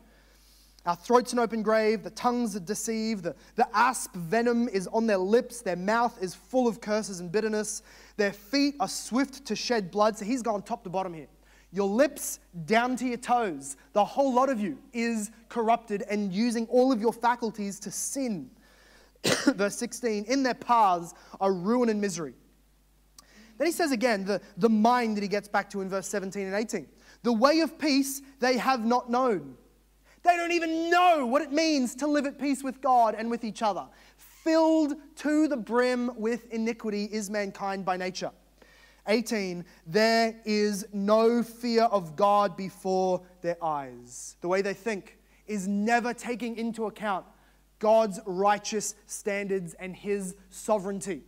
[0.88, 5.06] Our throat's an open grave, the tongues are deceived, the, the asp venom is on
[5.06, 7.84] their lips, their mouth is full of curses and bitterness,
[8.18, 10.18] their feet are swift to shed blood.
[10.18, 11.28] So he's gone top to bottom here
[11.72, 16.66] your lips down to your toes, the whole lot of you is corrupted and using
[16.68, 18.50] all of your faculties to sin.
[19.46, 22.34] Verse 16, in their paths are ruin and misery.
[23.58, 26.46] Then he says again, the, the mind that he gets back to in verse 17
[26.46, 26.88] and 18.
[27.24, 29.56] The way of peace they have not known.
[30.24, 33.44] They don't even know what it means to live at peace with God and with
[33.44, 33.86] each other.
[34.18, 38.32] Filled to the brim with iniquity is mankind by nature.
[39.08, 44.36] 18, there is no fear of God before their eyes.
[44.42, 47.26] The way they think is never taking into account
[47.80, 51.24] God's righteous standards and his sovereignty.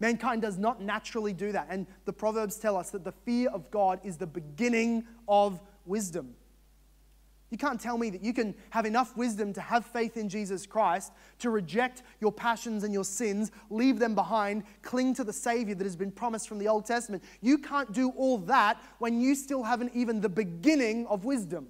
[0.00, 1.66] Mankind does not naturally do that.
[1.70, 6.34] And the Proverbs tell us that the fear of God is the beginning of wisdom.
[7.50, 10.66] You can't tell me that you can have enough wisdom to have faith in Jesus
[10.66, 15.74] Christ, to reject your passions and your sins, leave them behind, cling to the Savior
[15.74, 17.22] that has been promised from the Old Testament.
[17.40, 21.68] You can't do all that when you still haven't even the beginning of wisdom.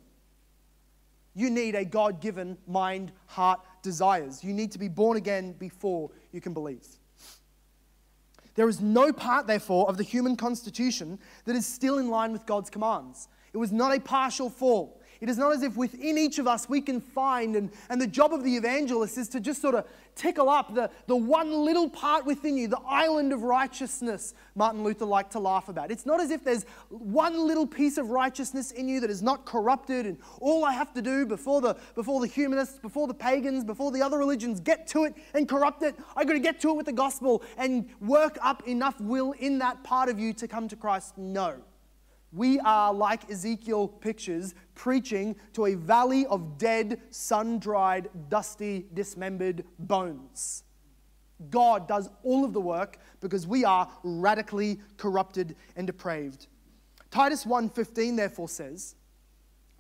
[1.35, 4.43] You need a God given mind, heart, desires.
[4.43, 6.85] You need to be born again before you can believe.
[8.57, 12.45] There is no part, therefore, of the human constitution that is still in line with
[12.45, 13.29] God's commands.
[13.53, 14.98] It was not a partial fall.
[15.21, 18.07] It is not as if within each of us we can find, and, and the
[18.07, 21.89] job of the evangelist is to just sort of tickle up the, the one little
[21.89, 25.91] part within you, the island of righteousness, Martin Luther liked to laugh about.
[25.91, 29.45] It's not as if there's one little piece of righteousness in you that is not
[29.45, 33.65] corrupted, and all I have to do before the, before the humanists, before the pagans,
[33.65, 36.71] before the other religions get to it and corrupt it, i got to get to
[36.71, 40.47] it with the gospel and work up enough will in that part of you to
[40.49, 41.17] come to Christ.
[41.17, 41.57] No.
[42.33, 49.65] We are, like Ezekiel pictures, preaching to a valley of dead, sun dried, dusty, dismembered
[49.79, 50.65] bones.
[51.51, 56.49] God does all of the work because we are radically corrupted and depraved.
[57.11, 58.97] Titus 1:15 therefore says,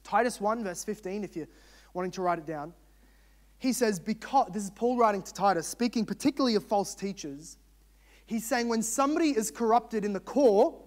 [0.02, 1.48] Titus 1 verse 15 if you're
[1.92, 2.72] wanting to write it down.
[3.58, 7.58] He says because this is Paul writing to Titus speaking particularly of false teachers.
[8.24, 10.80] He's saying when somebody is corrupted in the core,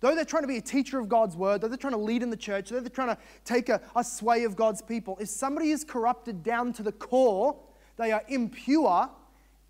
[0.00, 2.22] Though they're trying to be a teacher of God's word, though they're trying to lead
[2.22, 5.28] in the church, though they're trying to take a, a sway of God's people, if
[5.28, 7.56] somebody is corrupted down to the core,
[7.96, 9.10] they are impure,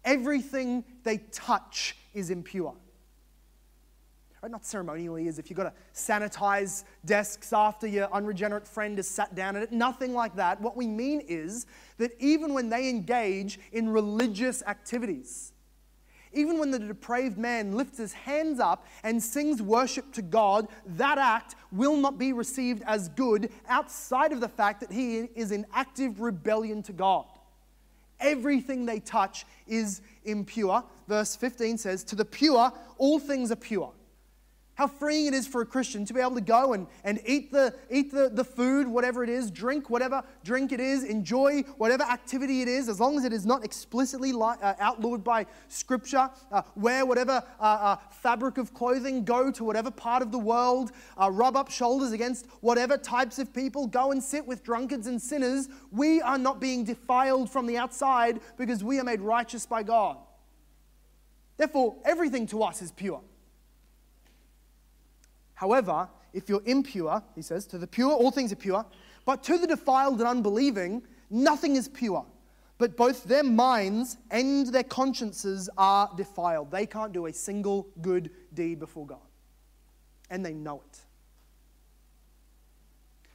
[0.05, 2.75] everything they touch is impure.
[4.41, 4.53] Right?
[4.53, 9.35] Not ceremonially, as if you've got to sanitize desks after your unregenerate friend has sat
[9.35, 9.73] down at it.
[9.73, 10.61] Nothing like that.
[10.61, 11.67] What we mean is
[11.99, 15.50] that even when they engage in religious activities,
[16.33, 21.19] even when the depraved man lifts his hands up and sings worship to God, that
[21.19, 25.67] act will not be received as good outside of the fact that he is in
[25.75, 27.27] active rebellion to God.
[28.21, 30.85] Everything they touch is impure.
[31.09, 33.93] Verse 15 says, To the pure, all things are pure.
[34.75, 37.53] How freeing it is for a Christian to be able to go and, and eat,
[37.53, 42.03] the, eat the, the food, whatever it is, drink whatever drink it is, enjoy whatever
[42.05, 46.31] activity it is, as long as it is not explicitly li- uh, outlawed by Scripture,
[46.51, 50.93] uh, wear whatever uh, uh fabric of clothing, go to whatever part of the world,
[51.21, 55.21] uh, rub up shoulders against whatever types of people, go and sit with drunkards and
[55.21, 55.69] sinners.
[55.91, 60.17] We are not being defiled from the outside because we are made righteous by God.
[61.59, 63.21] Therefore, everything to us is pure.
[65.61, 68.83] However, if you're impure, he says, to the pure, all things are pure,
[69.27, 72.25] but to the defiled and unbelieving, nothing is pure.
[72.79, 76.71] But both their minds and their consciences are defiled.
[76.71, 79.19] They can't do a single good deed before God.
[80.31, 80.99] And they know it.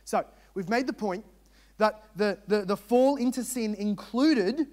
[0.04, 1.24] So, we've made the point
[1.78, 4.66] that the, the, the fall into sin included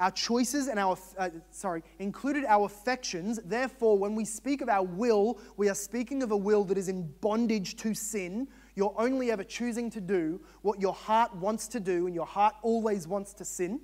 [0.00, 3.38] our choices and our, uh, sorry, included our affections.
[3.44, 6.88] Therefore, when we speak of our will, we are speaking of a will that is
[6.88, 8.48] in bondage to sin.
[8.74, 12.54] You're only ever choosing to do what your heart wants to do, and your heart
[12.62, 13.80] always wants to sin.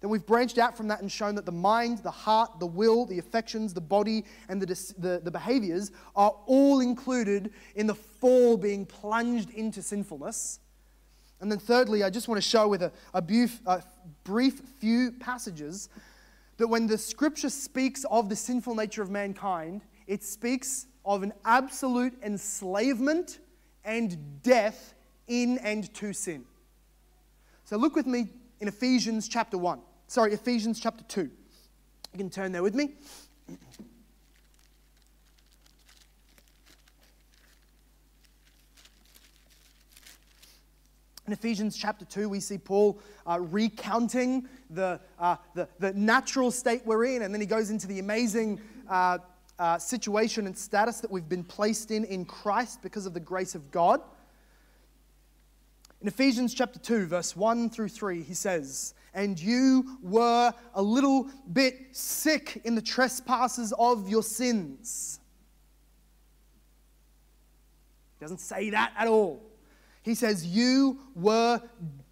[0.00, 3.06] Then we've branched out from that and shown that the mind, the heart, the will,
[3.06, 4.66] the affections, the body, and the,
[4.98, 10.60] the, the behaviors are all included in the fall being plunged into sinfulness.
[11.40, 13.82] And then, thirdly, I just want to show with a, a, brief, a
[14.24, 15.88] brief few passages
[16.56, 21.32] that when the scripture speaks of the sinful nature of mankind, it speaks of an
[21.44, 23.38] absolute enslavement
[23.84, 24.94] and death
[25.28, 26.44] in and to sin.
[27.64, 28.28] So look with me
[28.60, 29.80] in Ephesians chapter 1.
[30.06, 31.20] Sorry, Ephesians chapter 2.
[31.22, 31.30] You
[32.16, 32.94] can turn there with me.
[41.26, 46.82] In Ephesians chapter 2, we see Paul uh, recounting the, uh, the, the, natural state
[46.84, 49.18] we're in, and then he goes into the amazing uh,
[49.58, 53.56] uh, situation and status that we've been placed in in Christ because of the grace
[53.56, 54.02] of God.
[56.00, 61.28] In Ephesians chapter 2, verse 1 through 3, he says, And you were a little
[61.52, 65.18] bit sick in the trespasses of your sins.
[68.16, 69.42] He doesn't say that at all.
[70.06, 71.60] He says, You were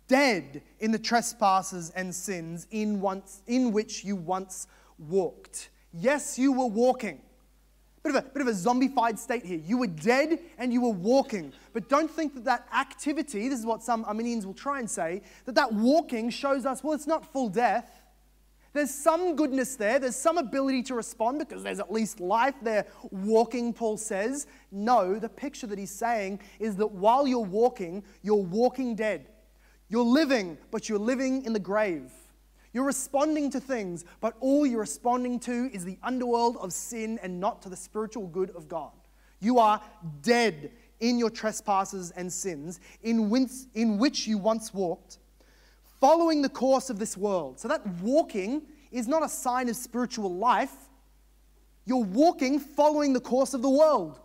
[0.08, 4.66] dead in the trespasses and sins in, once, in which you once
[4.98, 5.70] walked.
[5.92, 7.20] Yes, you were walking.
[8.02, 9.60] Bit of, a, bit of a zombified state here.
[9.64, 11.52] You were dead and you were walking.
[11.72, 15.22] But don't think that that activity, this is what some Arminians will try and say,
[15.46, 18.02] that that walking shows us, well, it's not full death.
[18.74, 22.86] There's some goodness there, there's some ability to respond because there's at least life there
[23.12, 24.48] walking, Paul says.
[24.72, 29.26] No, the picture that he's saying is that while you're walking, you're walking dead.
[29.88, 32.10] You're living, but you're living in the grave.
[32.72, 37.38] You're responding to things, but all you're responding to is the underworld of sin and
[37.38, 38.90] not to the spiritual good of God.
[39.38, 39.80] You are
[40.22, 45.18] dead in your trespasses and sins, in which, you once walked
[46.04, 47.58] following the course of this world.
[47.58, 48.60] So that walking
[48.92, 50.74] is not a sign of spiritual life.
[51.86, 54.20] You're walking following the course of the world,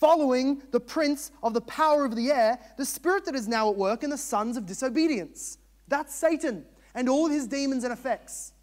[0.00, 3.76] following the prince of the power of the air, the spirit that is now at
[3.76, 5.58] work in the sons of disobedience.
[5.86, 8.54] That's Satan and all his demons and effects.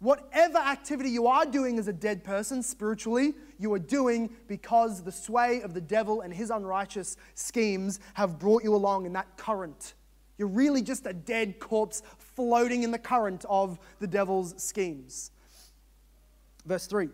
[0.00, 5.12] Whatever activity you are doing as a dead person spiritually, you are doing because the
[5.12, 9.94] sway of the devil and his unrighteous schemes have brought you along in that current.
[10.38, 15.30] You're really just a dead corpse floating in the current of the devil's schemes.
[16.66, 17.08] Verse 3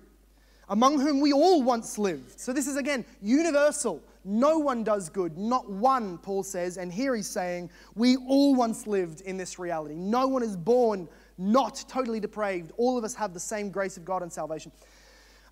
[0.69, 2.41] Among whom we all once lived.
[2.41, 4.03] So this is again universal.
[4.25, 6.79] No one does good, not one, Paul says.
[6.79, 9.97] And here he's saying, we all once lived in this reality.
[9.97, 11.09] No one is born
[11.39, 12.73] not totally depraved.
[12.77, 14.71] All of us have the same grace of God and salvation.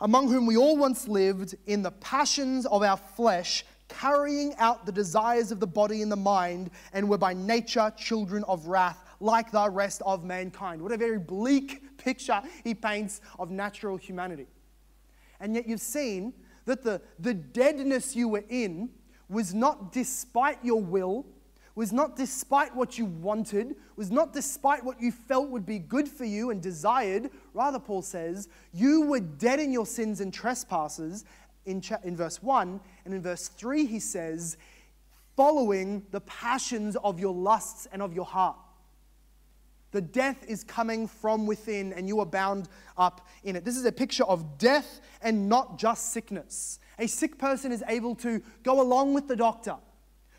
[0.01, 4.93] Among whom we all once lived in the passions of our flesh carrying out the
[4.93, 9.51] desires of the body and the mind, and were by nature children of wrath, like
[9.51, 10.81] the rest of mankind.
[10.81, 14.47] What a very bleak picture he paints of natural humanity.
[15.41, 16.33] And yet you've seen
[16.65, 18.91] that the, the deadness you were in
[19.29, 21.27] was not despite your will,
[21.75, 26.09] was not despite what you wanted, was not despite what you felt would be good
[26.09, 27.31] for you and desired.
[27.55, 31.25] Rather, Paul says, you were dead in your sins and trespasses,
[31.71, 32.81] in, cha- in verse 1.
[33.05, 34.57] And in verse 3, he says,
[35.37, 38.57] following the passions of your lusts and of your heart.
[39.93, 43.65] The death is coming from within, and you are bound up in it.
[43.65, 46.79] This is a picture of death and not just sickness.
[46.99, 49.77] A sick person is able to go along with the doctor,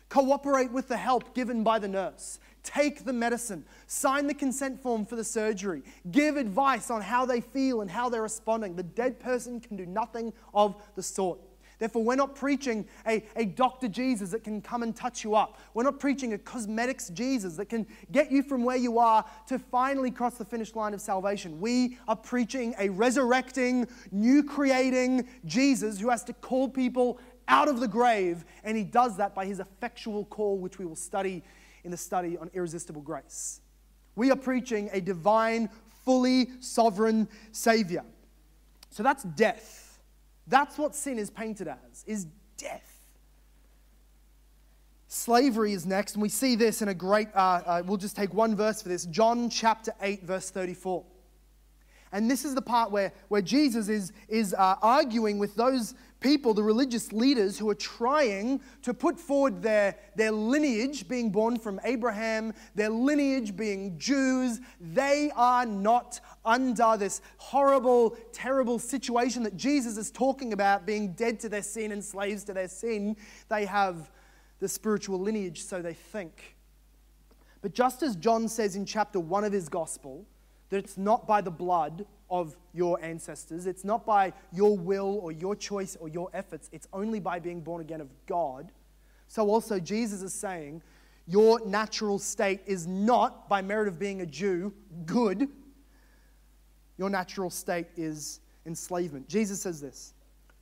[0.08, 5.04] cooperate with the help given by the nurse, take the medicine, sign the consent form
[5.04, 8.76] for the surgery, give advice on how they feel and how they're responding.
[8.76, 11.40] The dead person can do nothing of the sort.
[11.82, 13.88] Therefore, we're not preaching a, a Dr.
[13.88, 15.58] Jesus that can come and touch you up.
[15.74, 19.58] We're not preaching a cosmetics Jesus that can get you from where you are to
[19.58, 21.60] finally cross the finish line of salvation.
[21.60, 27.80] We are preaching a resurrecting, new creating Jesus who has to call people out of
[27.80, 31.42] the grave, and he does that by his effectual call, which we will study
[31.84, 33.60] in the study on irresistible grace.
[34.14, 35.68] We are preaching a divine,
[36.04, 38.04] fully sovereign Savior.
[38.90, 40.00] So that's death.
[40.46, 42.26] That's what sin is painted as, is
[42.56, 42.88] death.
[45.08, 48.32] Slavery is next, and we see this in a great, uh, uh, we'll just take
[48.32, 51.04] one verse for this John chapter 8, verse 34.
[52.12, 56.54] And this is the part where, where Jesus is, is uh, arguing with those people,
[56.54, 61.80] the religious leaders who are trying to put forward their, their lineage being born from
[61.84, 64.60] Abraham, their lineage being Jews.
[64.80, 71.40] They are not under this horrible, terrible situation that Jesus is talking about, being dead
[71.40, 73.16] to their sin and slaves to their sin.
[73.48, 74.10] They have
[74.60, 76.56] the spiritual lineage, so they think.
[77.62, 80.26] But just as John says in chapter 1 of his gospel,
[80.72, 83.66] that it's not by the blood of your ancestors.
[83.66, 86.70] It's not by your will or your choice or your efforts.
[86.72, 88.72] It's only by being born again of God.
[89.28, 90.80] So, also, Jesus is saying
[91.26, 94.72] your natural state is not by merit of being a Jew
[95.04, 95.46] good.
[96.96, 99.28] Your natural state is enslavement.
[99.28, 100.14] Jesus says this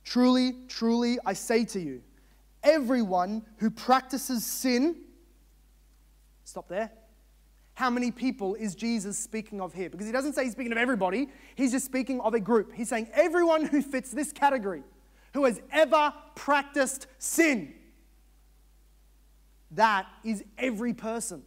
[0.03, 2.03] Truly, truly, I say to you,
[2.63, 4.97] everyone who practices sin,
[6.43, 6.91] stop there
[7.81, 9.89] how many people is Jesus speaking of here?
[9.89, 12.71] Because he doesn't say he's speaking of everybody, he's just speaking of a group.
[12.75, 14.83] He's saying everyone who fits this category,
[15.33, 17.73] who has ever practiced sin.
[19.71, 21.41] That is every person.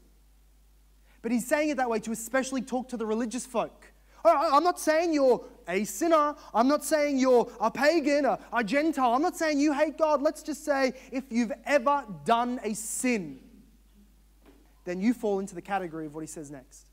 [1.22, 3.92] But he's saying it that way to especially talk to the religious folk.
[4.24, 6.34] Oh, I'm not saying you're a sinner.
[6.52, 9.14] I'm not saying you're a pagan, a, a Gentile.
[9.14, 10.20] I'm not saying you hate God.
[10.20, 13.38] Let's just say if you've ever done a sin,
[14.84, 16.88] then you fall into the category of what he says next.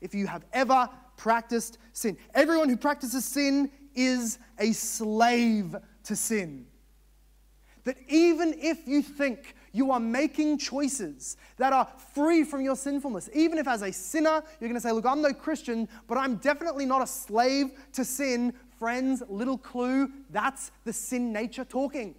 [0.00, 5.74] If you have ever practiced sin, everyone who practices sin is a slave
[6.04, 6.66] to sin.
[7.84, 13.30] That even if you think you are making choices that are free from your sinfulness,
[13.32, 16.36] even if as a sinner you're going to say, Look, I'm no Christian, but I'm
[16.36, 22.16] definitely not a slave to sin, friends, little clue, that's the sin nature talking.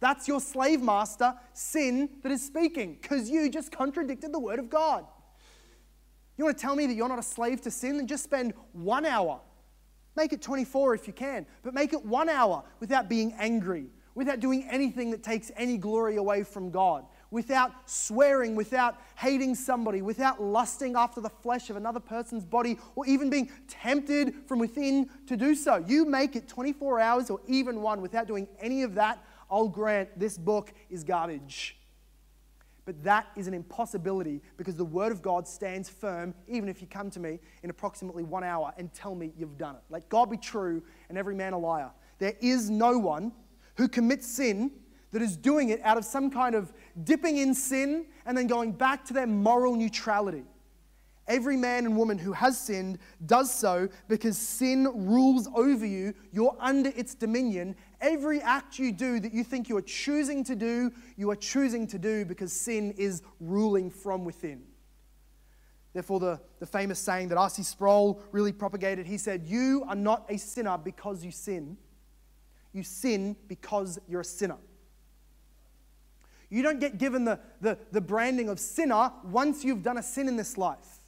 [0.00, 4.70] That's your slave master, sin, that is speaking, because you just contradicted the word of
[4.70, 5.04] God.
[6.36, 7.96] You want to tell me that you're not a slave to sin?
[7.96, 9.40] Then just spend one hour.
[10.14, 14.40] Make it 24 if you can, but make it one hour without being angry, without
[14.40, 20.42] doing anything that takes any glory away from God, without swearing, without hating somebody, without
[20.42, 25.36] lusting after the flesh of another person's body, or even being tempted from within to
[25.36, 25.84] do so.
[25.86, 30.18] You make it 24 hours or even one without doing any of that, I'll grant
[30.18, 31.76] this book is garbage.
[32.84, 36.86] But that is an impossibility because the Word of God stands firm, even if you
[36.86, 39.82] come to me in approximately one hour and tell me you've done it.
[39.90, 41.90] Let God be true and every man a liar.
[42.18, 43.32] There is no one
[43.76, 44.70] who commits sin
[45.12, 46.72] that is doing it out of some kind of
[47.04, 50.44] dipping in sin and then going back to their moral neutrality.
[51.26, 56.14] Every man and woman who has sinned does so because sin rules over you.
[56.32, 57.76] You're under its dominion.
[58.00, 61.86] Every act you do that you think you are choosing to do, you are choosing
[61.88, 64.62] to do because sin is ruling from within.
[65.92, 67.62] Therefore, the, the famous saying that R.C.
[67.64, 71.76] Sproul really propagated, he said, You are not a sinner because you sin.
[72.72, 74.58] You sin because you're a sinner.
[76.50, 80.28] You don't get given the, the, the branding of sinner once you've done a sin
[80.28, 80.98] in this life.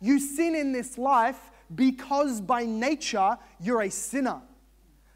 [0.00, 4.40] You sin in this life because by nature you're a sinner.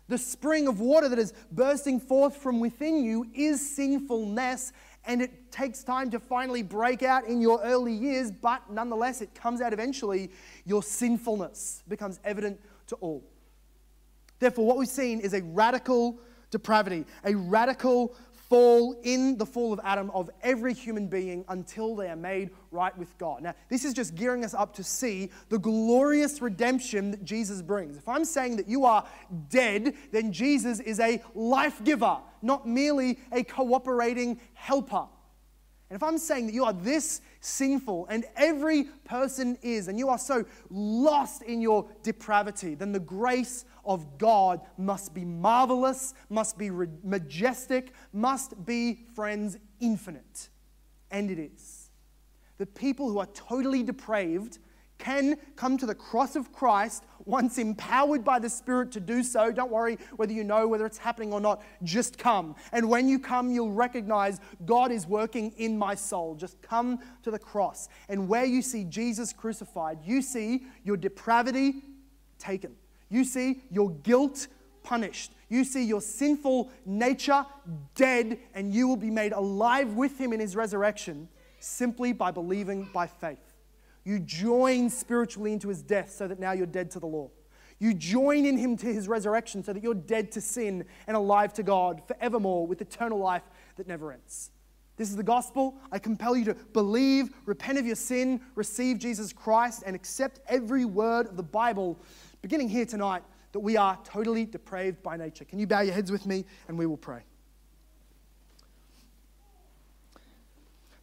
[0.09, 4.73] The spring of water that is bursting forth from within you is sinfulness,
[5.05, 9.35] and it takes time to finally break out in your early years, but nonetheless, it
[9.35, 10.31] comes out eventually.
[10.65, 13.25] Your sinfulness becomes evident to all.
[14.39, 16.19] Therefore, what we've seen is a radical
[16.51, 18.15] depravity, a radical
[18.49, 22.97] fall in the fall of Adam of every human being until they are made right
[22.97, 23.43] with God.
[23.43, 27.97] Now, this is just gearing us up to see the glorious redemption that Jesus brings.
[27.97, 29.05] If I'm saying that you are
[29.49, 35.07] dead, then Jesus is a life giver, not merely a cooperating helper.
[35.89, 40.09] And if I'm saying that you are this sinful, and every person is, and you
[40.09, 46.59] are so lost in your depravity, then the grace of God must be marvelous, must
[46.59, 46.71] be
[47.05, 50.49] majestic, must be, friends, infinite.
[51.13, 51.91] And it is.
[52.59, 54.59] The people who are totally depraved
[54.99, 59.53] can come to the cross of Christ once empowered by the Spirit to do so.
[59.53, 62.55] Don't worry whether you know whether it's happening or not, just come.
[62.73, 66.35] And when you come, you'll recognize God is working in my soul.
[66.35, 67.89] Just come to the cross.
[68.09, 71.83] And where you see Jesus crucified, you see your depravity
[72.39, 72.75] taken.
[73.09, 74.49] You see your guilt
[74.83, 75.33] punished.
[75.49, 77.45] You see your sinful nature
[77.95, 81.29] dead, and you will be made alive with him in his resurrection
[81.59, 83.46] simply by believing by faith.
[84.07, 87.29] You join spiritually into his death so that now you're dead to the law.
[87.81, 91.53] You join in him to his resurrection so that you're dead to sin and alive
[91.55, 93.43] to God forevermore with eternal life
[93.75, 94.53] that never ends.
[94.97, 95.75] This is the gospel.
[95.91, 100.85] I compel you to believe, repent of your sin, receive Jesus Christ, and accept every
[100.85, 101.99] word of the Bible
[102.43, 105.45] beginning here tonight, that we are totally depraved by nature.
[105.45, 107.25] Can you bow your heads with me and we will pray?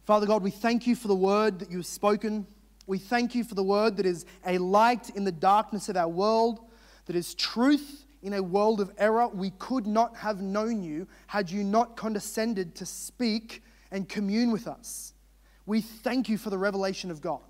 [0.06, 2.46] Father God, we thank you for the word that you have spoken.
[2.86, 6.08] We thank you for the word that is a light in the darkness of our
[6.08, 6.60] world,
[7.06, 9.28] that is truth in a world of error.
[9.28, 14.66] We could not have known you had you not condescended to speak and commune with
[14.66, 15.14] us.
[15.66, 17.40] We thank you for the revelation of God.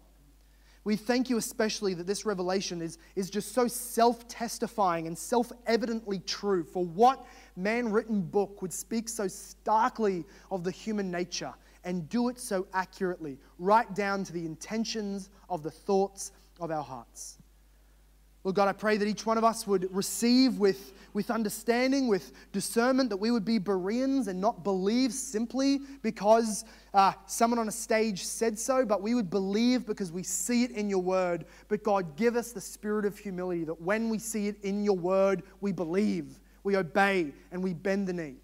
[0.85, 5.51] We thank you especially that this revelation is, is just so self testifying and self
[5.66, 6.62] evidently true.
[6.62, 7.24] For what
[7.57, 11.55] man written book would speak so starkly of the human nature
[11.85, 16.82] and do it so accurately, right down to the intentions of the thoughts of our
[16.82, 17.39] hearts?
[18.45, 22.30] Lord God, I pray that each one of us would receive with, with understanding, with
[22.53, 27.72] discernment, that we would be Bereans and not believe simply because uh, someone on a
[27.72, 31.47] stage said so, but we would believe because we see it in your word.
[31.68, 34.97] But God, give us the spirit of humility that when we see it in your
[34.97, 38.37] word, we believe, we obey, and we bend the knee.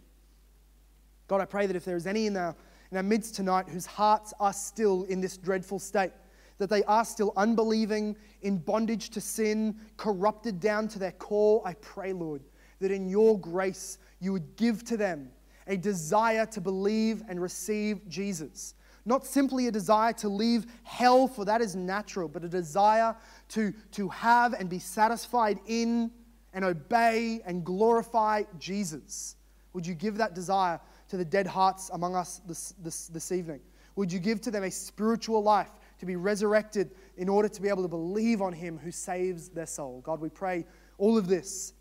[1.28, 2.56] God, I pray that if there is any in our,
[2.90, 6.12] in our midst tonight whose hearts are still in this dreadful state,
[6.58, 11.74] that they are still unbelieving, in bondage to sin, corrupted down to their core, I
[11.74, 12.42] pray, Lord,
[12.80, 15.30] that in your grace you would give to them
[15.66, 18.74] a desire to believe and receive Jesus.
[19.06, 23.16] Not simply a desire to leave hell, for that is natural, but a desire
[23.50, 26.10] to, to have and be satisfied in
[26.52, 29.36] and obey and glorify Jesus.
[29.72, 30.80] Would you give that desire
[31.10, 33.60] to the dead hearts among us this, this, this evening?
[33.96, 37.68] Would you give to them a spiritual life to be resurrected in order to be
[37.68, 40.00] able to believe on Him who saves their soul.
[40.00, 40.64] God, we pray
[40.98, 41.74] all of this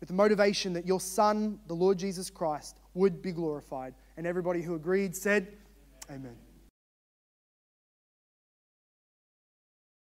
[0.00, 3.94] with the motivation that your Son, the Lord Jesus Christ, would be glorified.
[4.16, 5.48] And everybody who agreed said,
[6.08, 6.20] Amen.
[6.20, 6.47] Amen.